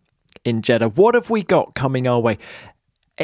[0.45, 0.91] in Jeddah?
[0.91, 2.39] What have we got coming our way?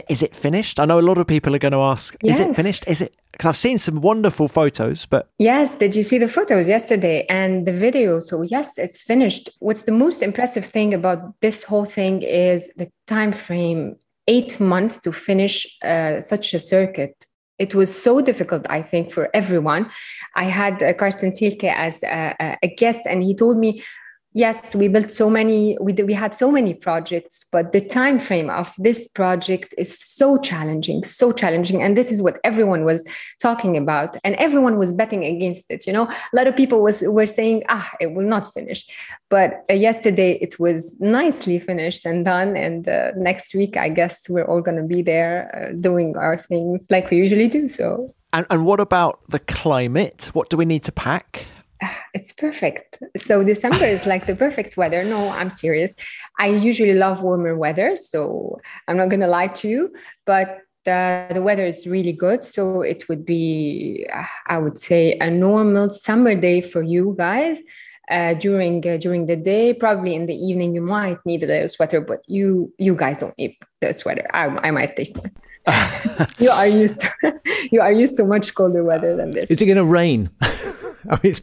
[0.09, 0.79] Is it finished?
[0.79, 2.85] I know a lot of people are going to ask, is it finished?
[2.87, 3.15] Is it?
[3.33, 7.67] Because I've seen some wonderful photos, but Yes, did you see the photos yesterday and
[7.67, 8.21] the video?
[8.21, 9.51] So yes, it's finished.
[9.59, 13.97] What's the most impressive thing about this whole thing is the time frame.
[14.29, 17.27] Eight months to finish uh, such a circuit
[17.61, 19.91] it was so difficult, I think, for everyone.
[20.35, 23.83] I had uh, Carsten Tilke as a, a, guest, and he told me
[24.33, 28.49] yes we built so many we, we had so many projects but the time frame
[28.49, 33.05] of this project is so challenging so challenging and this is what everyone was
[33.41, 36.07] talking about and everyone was betting against it you know?
[36.33, 38.87] A lot of people was were saying ah it will not finish.
[39.29, 44.29] But uh, yesterday it was nicely finished and done and uh, next week i guess
[44.29, 48.13] we're all going to be there uh, doing our things like we usually do so.
[48.33, 50.31] And, and what about the climate?
[50.33, 51.47] What do we need to pack
[52.15, 52.99] it's perfect.
[53.17, 55.05] So December is like the perfect weather.
[55.05, 55.93] No, I'm serious.
[56.39, 59.93] I usually love warmer weather, so I'm not gonna lie to you.
[60.27, 64.07] But the, the weather is really good, so it would be,
[64.47, 67.59] I would say, a normal summer day for you guys.
[68.11, 72.01] Uh, during uh, during the day, probably in the evening, you might need a sweater,
[72.01, 74.27] but you you guys don't need the sweater.
[74.33, 75.31] I, I might take one.
[76.39, 77.41] you are used to
[77.71, 79.49] you are used to much colder weather than this.
[79.49, 80.31] Is it going to rain?
[81.11, 81.41] I mean, it's,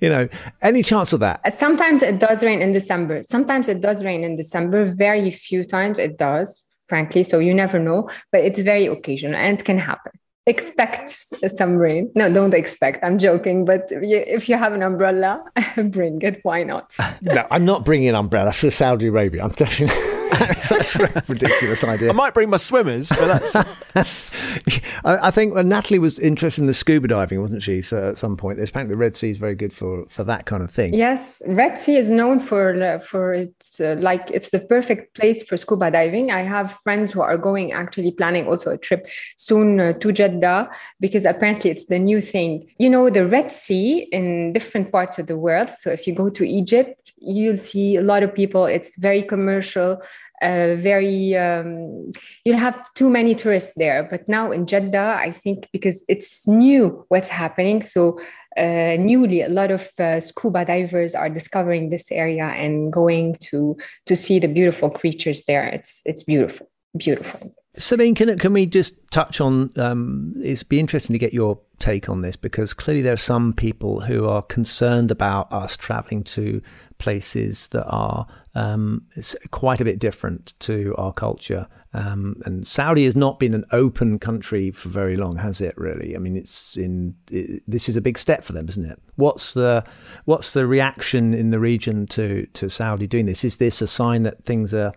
[0.00, 0.28] you know,
[0.62, 1.52] any chance of that?
[1.58, 3.22] Sometimes it does rain in December.
[3.22, 4.84] Sometimes it does rain in December.
[4.84, 7.22] Very few times it does, frankly.
[7.22, 10.12] So you never know, but it's very occasional and it can happen.
[10.48, 11.18] Expect
[11.56, 12.10] some rain.
[12.14, 13.02] No, don't expect.
[13.04, 13.64] I'm joking.
[13.64, 15.42] But if you have an umbrella,
[15.76, 16.38] bring it.
[16.44, 16.92] Why not?
[17.20, 19.42] no, I'm not bringing an umbrella for Saudi Arabia.
[19.42, 20.15] I'm definitely.
[20.68, 22.10] that's a ridiculous idea.
[22.10, 23.56] I might bring my swimmers, but that's.
[25.04, 27.82] I, I, think well, Natalie was interested in the scuba diving, wasn't she?
[27.82, 30.46] So at some point, there's apparently the Red Sea is very good for for that
[30.46, 30.94] kind of thing.
[30.94, 35.56] Yes, Red Sea is known for for its uh, like it's the perfect place for
[35.56, 36.30] scuba diving.
[36.30, 40.68] I have friends who are going actually planning also a trip soon uh, to Jeddah
[41.00, 42.68] because apparently it's the new thing.
[42.78, 45.70] You know, the Red Sea in different parts of the world.
[45.76, 48.66] So if you go to Egypt, you'll see a lot of people.
[48.66, 50.00] It's very commercial
[50.42, 52.12] uh, very um,
[52.44, 57.04] you'll have too many tourists there but now in jeddah i think because it's new
[57.08, 58.20] what's happening so
[58.56, 63.76] uh, newly a lot of uh, scuba divers are discovering this area and going to
[64.04, 68.94] to see the beautiful creatures there it's it's beautiful beautiful Sabine, can can we just
[69.10, 69.70] touch on?
[69.76, 73.52] Um, it's be interesting to get your take on this because clearly there are some
[73.52, 76.62] people who are concerned about us traveling to
[76.98, 79.06] places that are um,
[79.50, 81.66] quite a bit different to our culture.
[81.92, 85.76] Um, and Saudi has not been an open country for very long, has it?
[85.78, 86.14] Really?
[86.14, 89.00] I mean, it's in it, this is a big step for them, isn't it?
[89.16, 89.84] What's the
[90.26, 93.44] what's the reaction in the region to to Saudi doing this?
[93.44, 94.92] Is this a sign that things are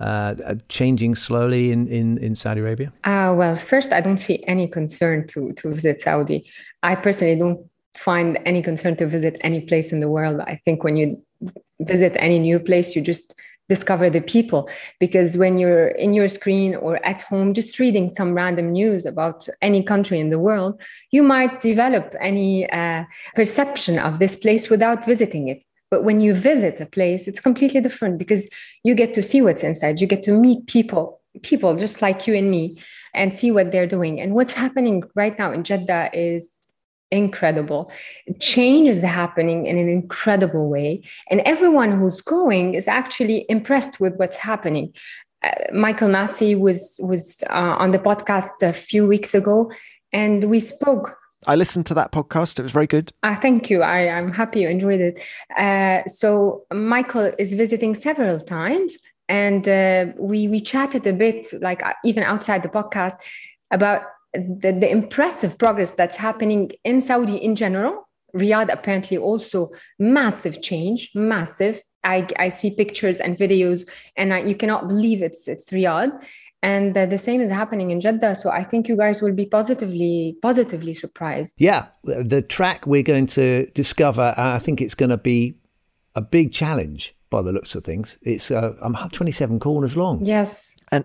[0.00, 2.92] uh, changing slowly in, in, in Saudi Arabia?
[3.04, 6.48] Uh, well, first, I don't see any concern to, to visit Saudi.
[6.82, 10.40] I personally don't find any concern to visit any place in the world.
[10.40, 11.22] I think when you
[11.80, 13.34] visit any new place, you just
[13.68, 14.68] discover the people.
[14.98, 19.48] Because when you're in your screen or at home just reading some random news about
[19.62, 25.04] any country in the world you might develop any uh, perception of this place without
[25.04, 25.62] visiting it.
[25.90, 28.48] But when you visit a place it's completely different because
[28.84, 30.00] you get to see what's inside.
[30.00, 32.76] You get to meet people people just like you and me
[33.14, 34.20] and see what they're doing.
[34.20, 36.57] And what's happening right now in jeddah is
[37.10, 37.90] incredible.
[38.40, 41.02] Change is happening in an incredible way.
[41.30, 44.92] And everyone who's going is actually impressed with what's happening.
[45.42, 49.70] Uh, Michael Masi was was uh, on the podcast a few weeks ago,
[50.12, 51.16] and we spoke.
[51.46, 52.58] I listened to that podcast.
[52.58, 53.12] It was very good.
[53.22, 53.82] Uh, thank you.
[53.82, 55.20] I, I'm happy you enjoyed it.
[55.56, 61.84] Uh, so Michael is visiting several times, and uh, we we chatted a bit, like
[61.84, 63.14] uh, even outside the podcast,
[63.70, 64.02] about
[64.34, 68.08] the, the impressive progress that's happening in Saudi in general.
[68.34, 71.82] Riyadh apparently also massive change, massive.
[72.04, 76.22] I, I see pictures and videos, and I, you cannot believe it's it's Riyadh.
[76.62, 78.34] And uh, the same is happening in Jeddah.
[78.34, 81.54] So I think you guys will be positively positively surprised.
[81.58, 85.54] Yeah, the track we're going to discover, I think it's going to be
[86.14, 88.18] a big challenge by the looks of things.
[88.22, 90.24] It's uh, I'm 27 corners long.
[90.24, 90.74] Yes.
[90.90, 91.04] And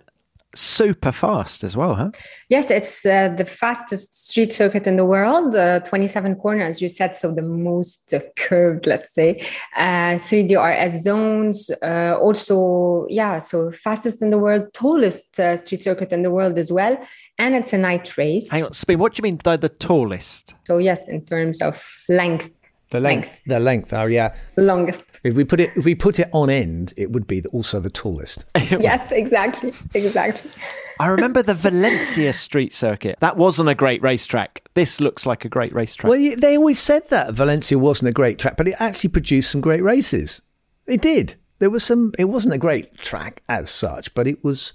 [0.56, 2.12] super fast as well, huh?
[2.50, 7.16] Yes, it's uh, the fastest street circuit in the world, uh, 27 corners, you said,
[7.16, 9.46] so the most uh, curved, let's say,
[9.78, 11.70] uh, 3 DRS zones.
[11.82, 16.58] Uh, also, yeah, so fastest in the world, tallest uh, street circuit in the world
[16.58, 16.98] as well.
[17.40, 18.52] And it's a night race.
[18.52, 20.54] Hang on, Spin, what do you mean by the tallest?
[20.68, 22.60] So, yes, in terms of length.
[22.92, 23.94] The length, length, the length.
[23.94, 25.04] Oh, yeah, longest.
[25.24, 27.90] If we put it, if we put it on end, it would be also the
[27.90, 28.46] tallest.
[28.56, 30.52] yes, exactly, exactly.
[31.00, 33.18] I remember the Valencia street circuit.
[33.20, 34.62] That wasn't a great racetrack.
[34.74, 36.10] This looks like a great racetrack.
[36.10, 39.62] Well, they always said that Valencia wasn't a great track, but it actually produced some
[39.62, 40.42] great races.
[40.86, 41.36] It did.
[41.60, 42.12] There was some.
[42.20, 44.74] It wasn't a great track as such, but it was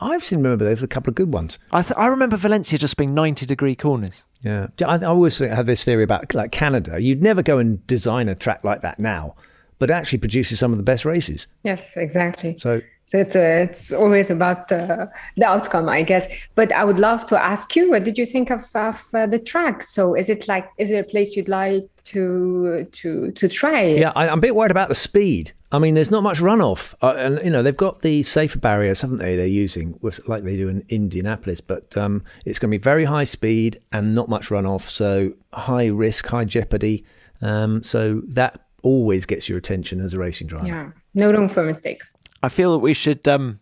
[0.00, 1.58] I seem to remember there's a couple of good ones.
[1.72, 4.24] I th- I remember Valencia just being ninety degree corners.
[4.42, 7.00] Yeah, I, I always have this theory about like Canada.
[7.00, 9.36] You'd never go and design a track like that now,
[9.80, 11.48] but actually produces some of the best races.
[11.64, 12.56] Yes, exactly.
[12.58, 15.06] So So it's uh, it's always about uh,
[15.36, 16.28] the outcome, I guess.
[16.54, 19.40] But I would love to ask you, what did you think of, of uh, the
[19.40, 19.82] track?
[19.82, 23.82] So is it like is it a place you'd like to to to try?
[23.82, 25.52] Yeah, I, I'm a bit worried about the speed.
[25.72, 29.00] I mean, there's not much runoff, uh, and you know they've got the safer barriers,
[29.00, 29.34] haven't they?
[29.34, 33.24] They're using like they do in Indianapolis, but um, it's going to be very high
[33.24, 37.04] speed and not much runoff, so high risk, high jeopardy.
[37.42, 40.66] Um, so that always gets your attention as a racing driver.
[40.66, 42.02] Yeah, no room for mistake.
[42.42, 43.60] I feel that we should um,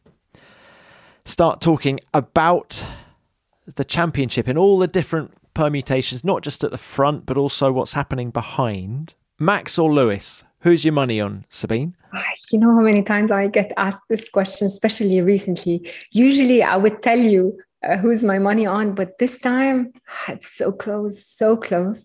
[1.25, 2.85] start talking about
[3.75, 7.93] the championship in all the different permutations, not just at the front, but also what's
[7.93, 9.15] happening behind.
[9.39, 10.45] Max or Lewis?
[10.61, 11.95] Who's your money on, Sabine?
[12.51, 15.89] You know how many times I get asked this question, especially recently.
[16.11, 19.93] Usually I would tell you uh, who's my money on, but this time
[20.29, 22.05] it's so close, so close.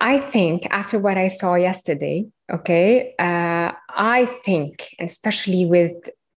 [0.00, 5.92] I think after what I saw yesterday, okay, uh, I think, especially with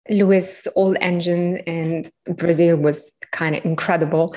[0.09, 4.35] Lewis' old engine and Brazil was kind of incredible,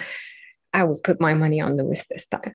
[0.73, 2.53] I would put my money on Lewis this time.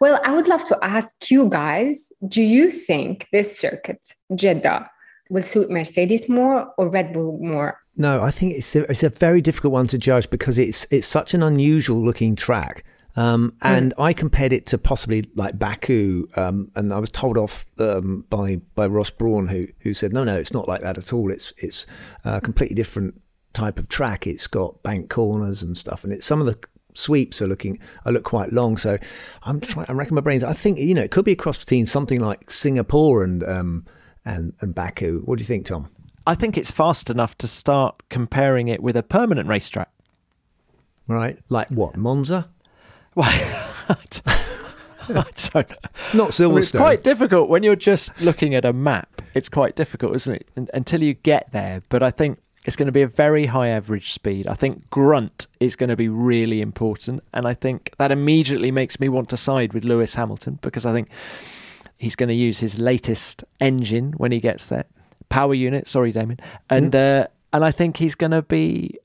[0.00, 4.00] Well, I would love to ask you guys do you think this circuit,
[4.34, 4.88] Jeddah,
[5.30, 7.78] will suit Mercedes more or Red Bull more?
[7.96, 11.06] No, I think it's a, it's a very difficult one to judge because it's it's
[11.06, 12.84] such an unusual looking track.
[13.18, 17.66] Um, and I compared it to possibly like Baku, um, and I was told off
[17.80, 21.12] um, by by Ross Brawn, who who said, no, no, it's not like that at
[21.12, 21.32] all.
[21.32, 21.84] It's it's
[22.24, 23.20] a completely different
[23.54, 24.28] type of track.
[24.28, 26.56] It's got bank corners and stuff, and it's some of the
[26.94, 28.76] sweeps are looking are look quite long.
[28.76, 28.98] So
[29.42, 29.86] I'm trying.
[29.88, 30.44] I'm racking my brains.
[30.44, 33.84] I think you know it could be a cross between something like Singapore and um,
[34.24, 35.22] and and Baku.
[35.24, 35.88] What do you think, Tom?
[36.24, 39.90] I think it's fast enough to start comparing it with a permanent racetrack.
[41.08, 42.48] Right, like what Monza?
[43.18, 43.34] Why?
[46.14, 46.58] Not Silverstone.
[46.58, 49.22] It's quite difficult when you're just looking at a map.
[49.34, 50.48] It's quite difficult, isn't it?
[50.56, 51.82] Un- until you get there.
[51.88, 54.46] But I think it's going to be a very high average speed.
[54.46, 57.24] I think grunt is going to be really important.
[57.34, 60.92] And I think that immediately makes me want to side with Lewis Hamilton because I
[60.92, 61.08] think
[61.96, 64.84] he's going to use his latest engine when he gets there.
[65.28, 66.38] Power unit, sorry, Damon.
[66.70, 68.96] And, uh, and I think he's going to be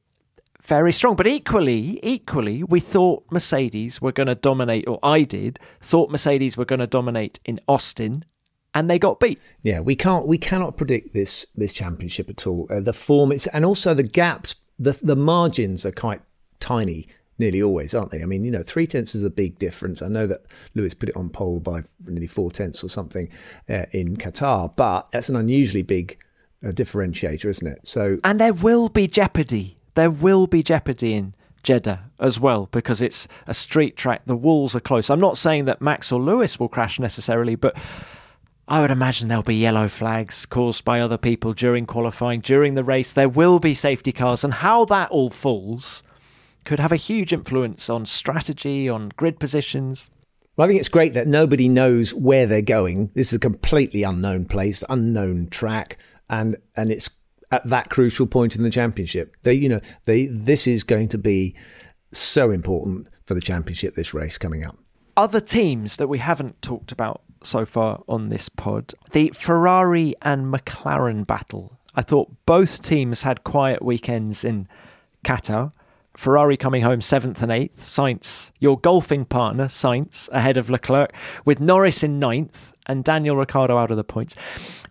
[0.64, 1.16] very strong.
[1.16, 6.58] But equally, equally, we thought Mercedes were going to dominate, or I did, thought Mercedes
[6.58, 8.26] were going to dominate in Austin,
[8.74, 9.40] and they got beat.
[9.62, 12.68] Yeah, we can't we cannot predict this this championship at all.
[12.70, 16.22] Uh, the form it's and also the gaps, the the margins are quite
[16.60, 17.08] tiny.
[17.40, 18.22] Nearly always, aren't they?
[18.22, 20.04] I mean, you know, three tenths is a big difference.
[20.04, 20.46] I know that
[20.76, 23.28] Lewis put it on pole by nearly four tenths or something
[23.68, 26.20] uh, in Qatar, but that's an unusually big
[26.64, 27.80] uh, differentiator, isn't it?
[27.84, 29.78] So, And there will be jeopardy.
[29.96, 34.22] There will be jeopardy in Jeddah as well because it's a street track.
[34.26, 35.10] The walls are close.
[35.10, 37.78] I'm not saying that Max or Lewis will crash necessarily, but
[38.68, 42.84] I would imagine there'll be yellow flags caused by other people during qualifying, during the
[42.84, 43.12] race.
[43.14, 46.02] There will be safety cars, and how that all falls
[46.64, 50.10] could have a huge influence on strategy, on grid positions.
[50.56, 53.12] Well, I think it's great that nobody knows where they're going.
[53.16, 55.98] This is a completely unknown place, unknown track,
[56.30, 57.10] and and it's
[57.54, 59.38] at that crucial point in the championship.
[59.44, 61.56] They, you know, they this is going to be
[62.12, 63.94] so important for the championship.
[63.94, 64.78] This race coming up.
[65.16, 70.52] Other teams that we haven't talked about so far on this pod, the Ferrari and
[70.52, 71.78] McLaren battle.
[71.94, 74.68] I thought both teams had quiet weekends in
[75.24, 75.72] Qatar.
[76.18, 77.86] Ferrari coming home seventh and eighth.
[77.86, 81.14] Sainz, your golfing partner, Sainz, ahead of Leclerc,
[81.46, 84.36] with Norris in ninth and Daniel Ricciardo out of the points.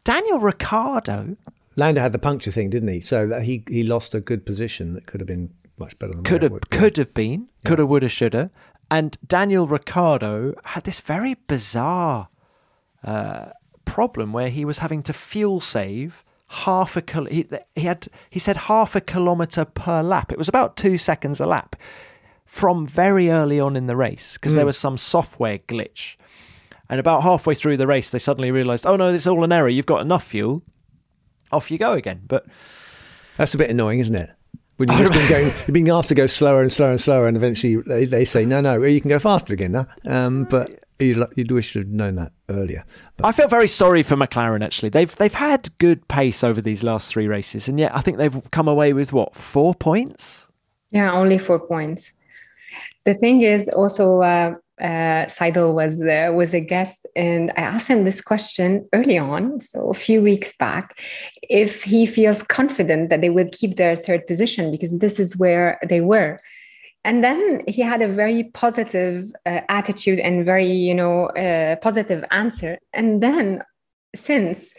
[0.04, 1.36] Daniel Ricciardo
[1.76, 3.00] Lando had the puncture thing, didn't he?
[3.00, 6.22] So that he he lost a good position that could have been much better than
[6.24, 8.50] could have would- could have been, coulda, woulda, shoulda.
[8.90, 12.28] And Daniel Ricciardo had this very bizarre
[13.04, 13.46] uh,
[13.84, 18.38] problem where he was having to fuel save half a kil- he, he had he
[18.38, 20.30] said half a kilometer per lap.
[20.30, 21.74] It was about two seconds a lap
[22.44, 24.66] from very early on in the race because there Mm.
[24.66, 26.16] was some software glitch.
[26.90, 29.70] And about halfway through the race, they suddenly realised, oh no, is all an error.
[29.70, 30.62] You've got enough fuel.
[31.52, 32.22] Off you go again.
[32.26, 32.46] But
[33.36, 34.30] That's a bit annoying, isn't it?
[34.76, 37.26] When you've just been going, you've been asked to go slower and slower and slower,
[37.28, 39.86] and eventually they, they say, no, no, you can go faster again now.
[40.06, 42.84] Um, but you'd, you'd wish to have known that earlier.
[43.22, 44.64] I felt very sorry for McLaren.
[44.64, 48.18] Actually, they've they've had good pace over these last three races, and yet I think
[48.18, 50.48] they've come away with what four points.
[50.90, 52.12] Yeah, only four points.
[53.04, 57.88] The thing is also, uh, uh, Seidel was uh, was a guest, and I asked
[57.88, 60.98] him this question early on, so a few weeks back,
[61.42, 65.78] if he feels confident that they will keep their third position because this is where
[65.86, 66.40] they were.
[67.04, 72.24] And then he had a very positive uh, attitude and very, you know, uh, positive
[72.30, 72.78] answer.
[72.92, 73.62] And then
[74.14, 74.72] since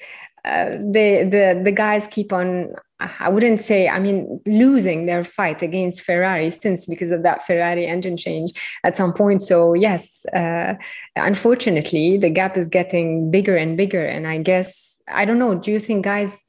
[0.43, 2.73] the the the guys keep on
[3.19, 7.85] I wouldn't say, I mean, losing their fight against Ferrari since because of that Ferrari
[7.85, 9.41] engine change at some point.
[9.41, 10.75] So, yes, uh,
[11.15, 14.05] unfortunately, the gap is getting bigger and bigger.
[14.05, 16.41] And I guess, I don't know, do you think, guys,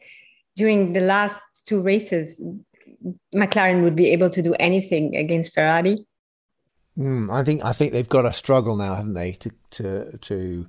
[0.57, 2.40] during the last two races,
[3.34, 6.07] McLaren would be able to do anything against Ferrari?
[6.97, 10.66] Mm, I think I think they've got a struggle now, haven't they, to to to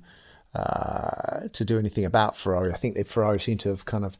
[0.54, 2.72] uh, to do anything about Ferrari.
[2.72, 4.16] I think they Ferrari seem to have kind of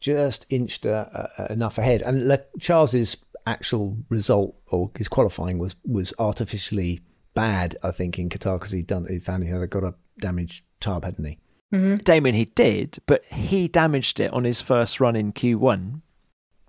[0.00, 2.02] just inched uh, uh, enough ahead.
[2.02, 3.16] And Le- Charles's
[3.46, 7.00] actual result or his qualifying was was artificially
[7.34, 10.64] bad, I think, in Qatar because he'd done he found he had got a damaged
[10.80, 11.38] tub, hadn't he?
[11.72, 11.96] Mm-hmm.
[11.96, 16.02] Damon, he did, but he damaged it on his first run in Q1.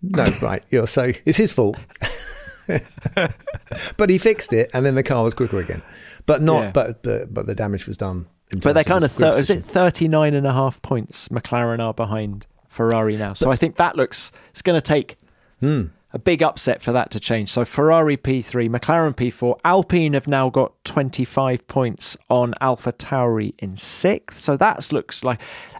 [0.01, 0.63] No, right.
[0.69, 1.77] You're so it's his fault.
[3.97, 5.81] but he fixed it, and then the car was quicker again.
[6.25, 6.63] But not.
[6.63, 6.71] Yeah.
[6.71, 8.27] But, but but the damage was done.
[8.61, 12.45] But they're kind of thir- is it 39 and a half points McLaren are behind
[12.67, 13.33] Ferrari now.
[13.33, 15.17] So I think that looks it's going to take
[15.59, 15.85] hmm.
[16.11, 17.49] a big upset for that to change.
[17.49, 23.75] So Ferrari P3, McLaren P4, Alpine have now got 25 points on Alpha Tauri in
[23.75, 24.39] sixth.
[24.39, 25.39] So that looks like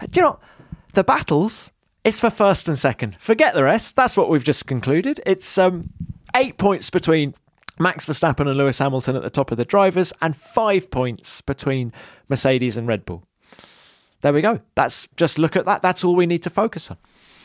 [0.10, 0.40] do you know
[0.94, 1.72] the battles?
[2.04, 3.16] It's for first and second.
[3.18, 3.96] Forget the rest.
[3.96, 5.22] That's what we've just concluded.
[5.26, 5.90] It's um,
[6.36, 7.34] eight points between
[7.80, 11.92] Max Verstappen and Lewis Hamilton at the top of the drivers, and five points between
[12.30, 13.26] Mercedes and Red Bull
[14.24, 14.60] there we go.
[14.74, 15.82] That's just look at that.
[15.84, 16.98] That's all we need to focus on.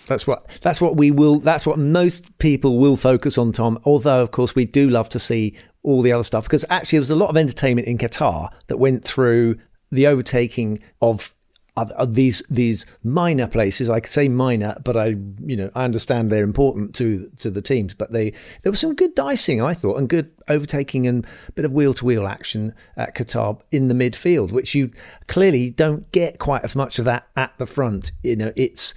[0.06, 3.78] That's what that's what we will that's what most people will focus on, Tom.
[3.84, 7.02] Although of course we do love to see all the other stuff because actually there
[7.02, 9.56] was a lot of entertainment in Qatar that went through
[9.90, 11.34] the overtaking of
[11.78, 13.88] are, uh, these these minor places.
[13.90, 17.62] I could say minor, but I you know I understand they're important to to the
[17.62, 17.94] teams.
[17.94, 21.64] But they there was some good dicing, I thought, and good overtaking and a bit
[21.64, 24.90] of wheel to wheel action at Qatar in the midfield, which you
[25.26, 28.12] clearly don't get quite as much of that at the front.
[28.22, 28.94] You know, it's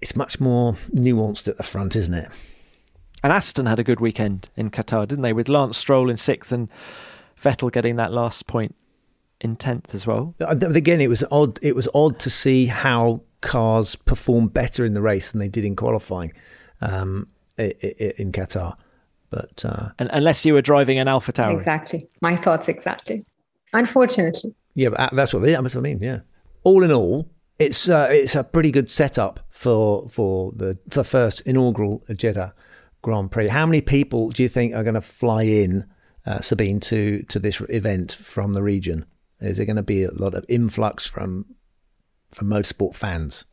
[0.00, 2.30] it's much more nuanced at the front, isn't it?
[3.22, 5.34] And Aston had a good weekend in Qatar, didn't they?
[5.34, 6.68] With Lance Stroll in sixth and
[7.42, 8.74] Vettel getting that last point
[9.40, 10.34] in tenth as well.
[10.40, 11.58] Uh, again, it was odd.
[11.62, 15.64] It was odd to see how cars performed better in the race than they did
[15.64, 16.32] in qualifying
[16.80, 17.26] um,
[17.58, 18.76] in Qatar.
[19.30, 22.08] But uh, and unless you were driving an Alpha Tauri, exactly.
[22.20, 23.24] My thoughts exactly.
[23.72, 24.54] Unfortunately.
[24.74, 26.00] Yeah, but uh, that's what they, that's what I mean.
[26.02, 26.20] Yeah.
[26.64, 31.40] All in all, it's uh, it's a pretty good setup for for the the first
[31.42, 32.54] inaugural Jeddah
[33.02, 33.48] Grand Prix.
[33.48, 35.86] How many people do you think are going to fly in,
[36.26, 39.06] uh, Sabine, to to this event from the region?
[39.40, 41.46] Is there going to be a lot of influx from
[42.30, 43.44] from motorsport fans?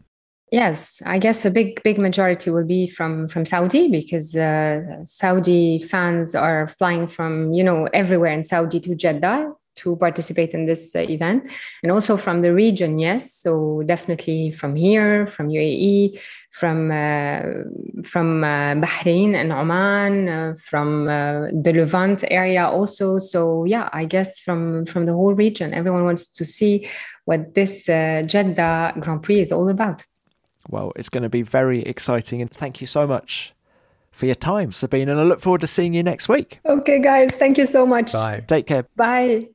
[0.51, 5.79] Yes, I guess a big big majority will be from from Saudi because uh, Saudi
[5.79, 10.95] fans are flying from you know everywhere in Saudi to Jeddah to participate in this
[10.95, 11.47] uh, event
[11.83, 16.19] and also from the region yes so definitely from here from uae
[16.51, 17.41] from uh,
[18.03, 24.05] from uh, bahrain and oman uh, from uh, the levant area also so yeah i
[24.05, 26.87] guess from from the whole region everyone wants to see
[27.25, 30.05] what this uh, jeddah grand prix is all about
[30.69, 33.53] well it's going to be very exciting and thank you so much
[34.17, 36.59] for your time, Sabine, and I look forward to seeing you next week.
[36.65, 38.13] Okay, guys, thank you so much.
[38.13, 38.43] Bye.
[38.47, 38.83] Take care.
[38.95, 39.49] Bye.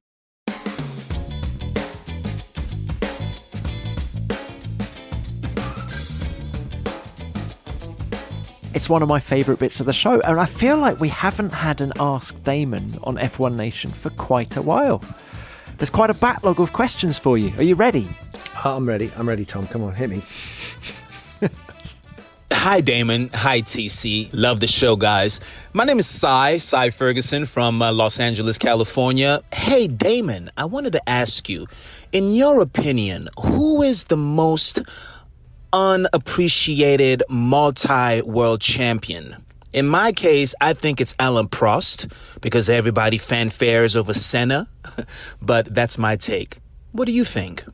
[8.74, 11.50] It's one of my favourite bits of the show, and I feel like we haven't
[11.52, 15.02] had an Ask Damon on F1 Nation for quite a while.
[15.76, 17.52] There's quite a backlog of questions for you.
[17.58, 18.08] Are you ready?
[18.64, 19.10] I'm ready.
[19.16, 19.66] I'm ready, Tom.
[19.66, 20.22] Come on, hit me.
[22.52, 23.28] Hi, Damon.
[23.34, 24.30] Hi, TC.
[24.32, 25.40] Love the show, guys.
[25.72, 29.42] My name is Cy, Cy Ferguson from uh, Los Angeles, California.
[29.52, 31.66] Hey, Damon, I wanted to ask you,
[32.12, 34.80] in your opinion, who is the most
[35.72, 39.36] unappreciated multi world champion.
[39.72, 44.68] In my case, I think it's Alain Prost because everybody fanfares over Senna,
[45.42, 46.58] but that's my take.
[46.92, 47.64] What do you think?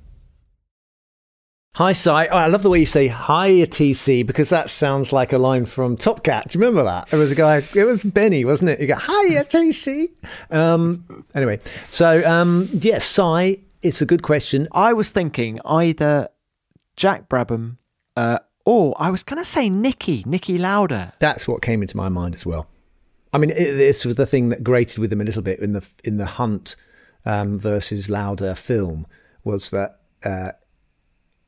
[1.75, 2.27] Hi, Cy.
[2.27, 5.65] Oh, I love the way you say hi, TC, because that sounds like a line
[5.65, 6.49] from Top Cat.
[6.49, 7.13] Do you remember that?
[7.13, 8.81] It was a guy, it was Benny, wasn't it?
[8.81, 10.09] You go, hi, TC.
[10.51, 14.67] Um, anyway, so um, yes, yeah, Cy, it's a good question.
[14.73, 16.29] I was thinking either
[16.97, 17.78] Jack Brabham
[18.19, 21.15] uh, or I was going to say Niki, Niki Lauda.
[21.21, 22.67] That's what came into my mind as well.
[23.33, 25.73] I mean, it, this was the thing that grated with him a little bit in
[25.73, 26.75] the in the hunt
[27.25, 29.07] um, versus Lauda film
[29.45, 30.51] was that uh,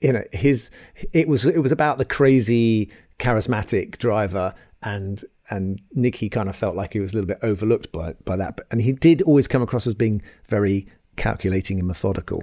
[0.01, 0.71] you know his
[1.13, 6.77] it was it was about the crazy charismatic driver and and Niki kind of felt
[6.77, 9.49] like he was a little bit overlooked by by that but, and he did always
[9.49, 12.43] come across as being very calculating and methodical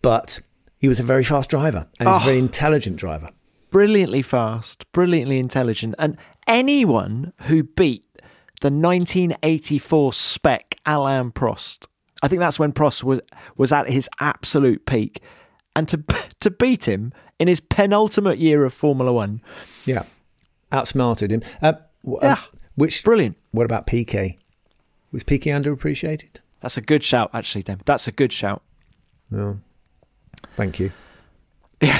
[0.00, 0.40] but
[0.78, 2.26] he was a very fast driver and he was a Oh.
[2.26, 3.30] very intelligent driver.
[3.70, 6.16] Brilliantly fast, brilliantly intelligent, and
[6.46, 8.04] anyone who beat
[8.62, 11.86] the 1984 spec Alain Prost,
[12.22, 13.20] I think that's when Prost was
[13.56, 15.20] was at his absolute peak,
[15.74, 16.02] and to
[16.40, 19.42] to beat him in his penultimate year of Formula One,
[19.84, 20.04] yeah.
[20.72, 21.42] Outsmarted him.
[21.60, 21.74] Uh,
[22.04, 22.32] w- Yeah.
[22.32, 22.38] um,
[22.76, 23.36] which brilliant.
[23.50, 24.38] what about PK
[25.12, 26.36] was PK underappreciated?
[26.60, 27.80] That's a good shout, actually, Dan.
[27.84, 28.62] That's a good shout.
[29.30, 29.60] no
[30.56, 30.90] thank you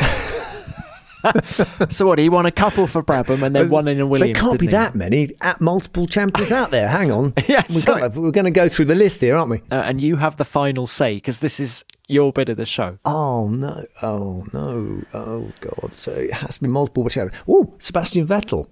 [1.89, 2.21] So what?
[2.21, 4.35] He won a couple for Brabham and then one in a Williams.
[4.35, 4.73] There can't be he?
[4.73, 6.87] that many at multiple champions out there.
[6.89, 7.35] Hang on.
[7.49, 9.59] Yeah, got, we're going to go through the list here, aren't we?
[9.73, 12.99] Uh, and you have the final say because this is your bit of the show.
[13.05, 13.85] Oh no!
[14.03, 15.03] Oh no!
[15.15, 15.95] Oh god!
[15.95, 17.43] So it has to be multiple world champion.
[17.49, 18.69] Oh, Sebastian Vettel.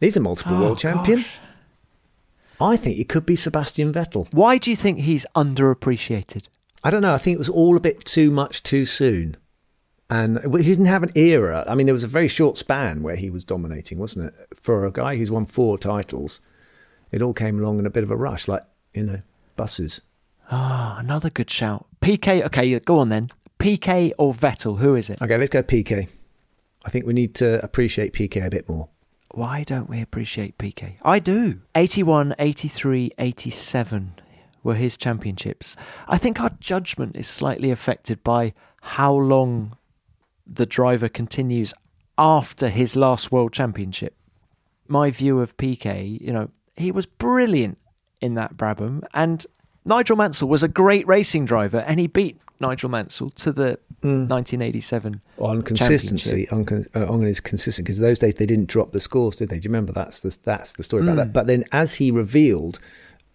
[0.00, 1.18] He's a multiple Oh, world champion.
[1.18, 1.30] gosh.
[2.58, 4.28] I think it could be Sebastian Vettel.
[4.32, 6.44] Why do you think he's underappreciated?
[6.82, 7.14] I don't know.
[7.14, 9.36] I think it was all a bit too much too soon.
[10.08, 11.64] And he didn't have an era.
[11.68, 14.36] I mean, there was a very short span where he was dominating, wasn't it?
[14.56, 16.40] For a guy who's won four titles,
[17.12, 19.22] it all came along in a bit of a rush, like, you know,
[19.56, 20.00] buses.
[20.50, 21.86] Ah, another good shout.
[22.00, 22.44] PK.
[22.46, 23.28] Okay, go on then.
[23.60, 24.78] PK or Vettel?
[24.78, 25.22] Who is it?
[25.22, 26.08] Okay, let's go PK.
[26.84, 28.88] I think we need to appreciate PK a bit more.
[29.32, 30.94] Why don't we appreciate PK?
[31.02, 31.60] I do.
[31.76, 34.19] 81, 83, 87
[34.62, 35.76] were his championships.
[36.08, 38.52] I think our judgment is slightly affected by
[38.82, 39.76] how long
[40.46, 41.72] the driver continues
[42.18, 44.14] after his last world championship.
[44.88, 47.78] My view of PK, you know, he was brilliant
[48.20, 49.46] in that Brabham, and
[49.84, 55.20] Nigel Mansell was a great racing driver, and he beat Nigel Mansell to the 1987
[55.38, 59.00] on consistency, on, con- uh, on his consistent because those days they didn't drop the
[59.00, 59.58] scores, did they?
[59.58, 61.16] Do you remember that's the that's the story about Mm.
[61.18, 61.32] that?
[61.32, 62.78] But then, as he revealed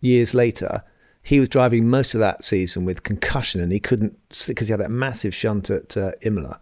[0.01, 0.83] years later,
[1.25, 4.15] he was driving most of that season with concussion, and he couldn't
[4.47, 6.59] because he had that massive shunt at uh, Imola,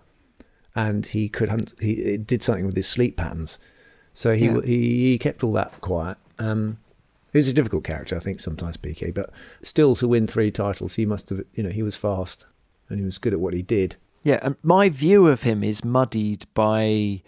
[0.74, 3.59] and he could hunt, he it did something with his sleep patterns,
[4.14, 4.61] so he Yeah.
[4.66, 6.18] he, he kept all that quiet.
[6.39, 6.78] Um,
[7.34, 9.32] he was a difficult character, I think, sometimes PK, but
[9.64, 12.45] still to win three titles, he must have, you know, he was fast
[12.89, 13.95] and he was good at what he did.
[14.24, 17.22] Yeah, and my view of him is muddied by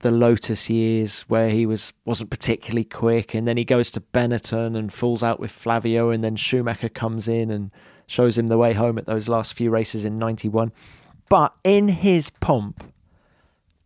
[0.00, 4.76] the Lotus years where he was wasn't particularly quick, and then he goes to Benetton
[4.76, 7.70] and falls out with Flavio, and then Schumacher comes in and
[8.06, 10.72] shows him the way home at those last few races in '91.
[11.28, 12.82] But in his pomp,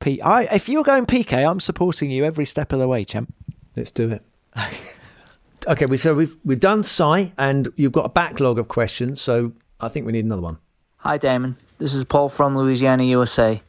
[0.00, 3.32] P, I, if you're going PK, I'm supporting you every step of the way, champ.
[3.76, 4.22] Let's do it.
[5.66, 9.52] okay, we so we've we've done Cy, and you've got a backlog of questions, so
[9.80, 10.58] I think we need another one.
[10.98, 11.56] Hi, Damon.
[11.78, 13.62] This is Paul from Louisiana, USA.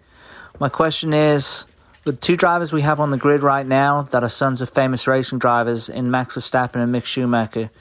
[0.59, 1.65] My question is
[2.05, 5.07] with two drivers we have on the grid right now that are sons of famous
[5.07, 7.71] racing drivers in Max Verstappen and Mick Schumacher,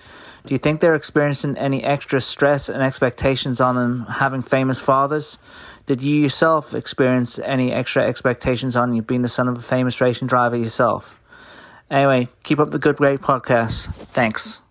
[0.47, 5.39] do you think they're experiencing any extra stress and expectations on them having famous fathers?
[5.87, 10.01] Did you yourself experience any extra expectations on you being the son of a famous
[10.01, 11.20] racing driver yourself?
[11.91, 13.93] Anyway, keep up the good, great podcast.
[14.12, 14.62] Thanks.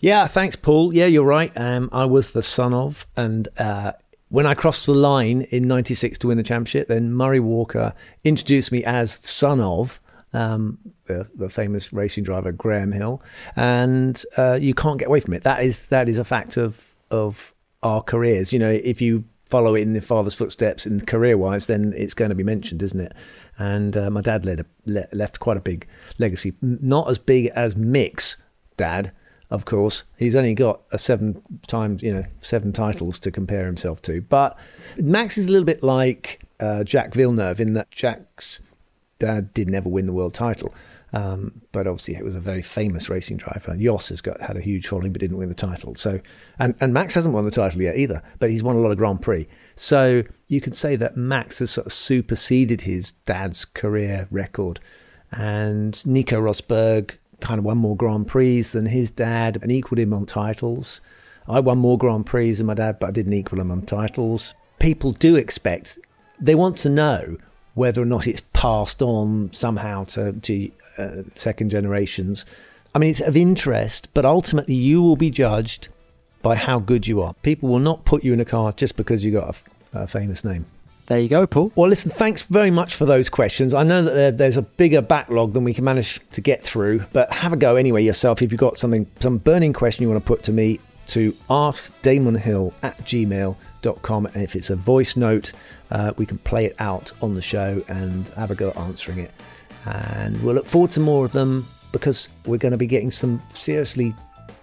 [0.00, 0.94] Yeah, thanks, Paul.
[0.94, 1.50] Yeah, you're right.
[1.56, 3.92] Um, I was the son of, and uh,
[4.34, 8.72] when I crossed the line in '96 to win the championship, then Murray Walker introduced
[8.72, 10.00] me as son of
[10.32, 13.22] um, the, the famous racing driver Graham Hill,
[13.54, 15.44] and uh, you can't get away from it.
[15.44, 17.54] That is that is a fact of of
[17.84, 18.52] our careers.
[18.52, 22.30] You know, if you follow in the father's footsteps in career wise, then it's going
[22.30, 23.12] to be mentioned, isn't it?
[23.56, 25.86] And uh, my dad a, le- left quite a big
[26.18, 28.36] legacy, not as big as Mick's
[28.76, 29.12] dad,
[29.50, 30.04] of course.
[30.16, 34.20] He's only got a seven times, you know, seven titles to compare himself to.
[34.20, 34.56] But
[34.96, 38.60] Max is a little bit like uh, Jacques Villeneuve in that Jacques's
[39.18, 40.74] dad did never win the world title.
[41.12, 43.76] Um, but obviously, it was a very famous racing driver.
[43.76, 45.94] Jos has got had a huge following, but didn't win the title.
[45.94, 46.20] So,
[46.58, 48.98] and and Max hasn't won the title yet either, but he's won a lot of
[48.98, 49.46] Grand Prix.
[49.76, 54.80] So you could say that Max has sort of superseded his dad's career record,
[55.30, 60.12] and Nico Rosberg kind of won more Grand Prix than his dad and equaled him
[60.12, 61.00] on titles.
[61.48, 64.54] I won more Grand Prix than my dad, but I didn't equal him on titles.
[64.78, 65.98] People do expect,
[66.40, 67.36] they want to know
[67.74, 72.44] whether or not it's passed on somehow to, to uh, second generations.
[72.94, 75.88] I mean, it's of interest, but ultimately you will be judged
[76.42, 77.34] by how good you are.
[77.42, 80.06] People will not put you in a car just because you got a f- a,
[80.06, 80.66] famous name.
[81.06, 81.70] There you go, Paul.
[81.74, 83.74] Well, listen, thanks very much for those questions.
[83.74, 87.04] I know that there, there's a bigger backlog than we can manage to get through,
[87.12, 88.40] but have a go anyway yourself.
[88.40, 92.74] If you've got something, some burning question you want to put to me, to askdamonhill
[92.82, 94.26] at gmail.com.
[94.26, 95.52] And if it's a voice note,
[95.90, 99.18] uh, we can play it out on the show and have a go at answering
[99.18, 99.32] it.
[99.84, 103.42] And we'll look forward to more of them because we're going to be getting some
[103.52, 104.14] seriously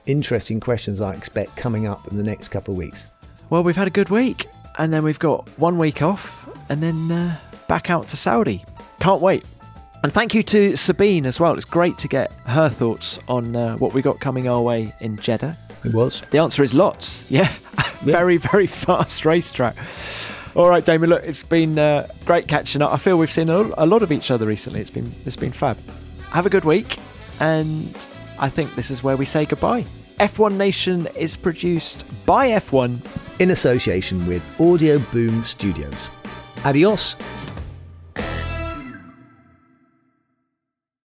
[0.07, 3.07] interesting questions, I expect, coming up in the next couple of weeks.
[3.51, 4.47] Well, we've had a good week,
[4.77, 8.63] and then we've got one week off, and then uh, back out to Saudi.
[8.99, 9.43] Can't wait.
[10.03, 11.55] And thank you to Sabine as well.
[11.55, 15.17] It's great to get her thoughts on uh, what we got coming our way in
[15.17, 15.55] Jeddah.
[15.85, 16.21] It was.
[16.31, 17.25] The answer is lots.
[17.29, 17.51] Yeah.
[18.01, 19.75] very, very fast racetrack.
[20.55, 21.09] All right, Damon.
[21.11, 22.91] Look, it's been uh, great catching up.
[22.91, 24.81] I feel we've seen a, a lot of each other recently.
[24.81, 25.77] It's been it's been fab.
[26.31, 26.97] Have a good week,
[27.39, 28.07] and
[28.39, 29.85] I think this is where we say goodbye.
[30.19, 32.99] F1 Nation is produced by F1
[33.41, 36.09] in association with Audio Boom Studios.
[36.63, 37.15] Adios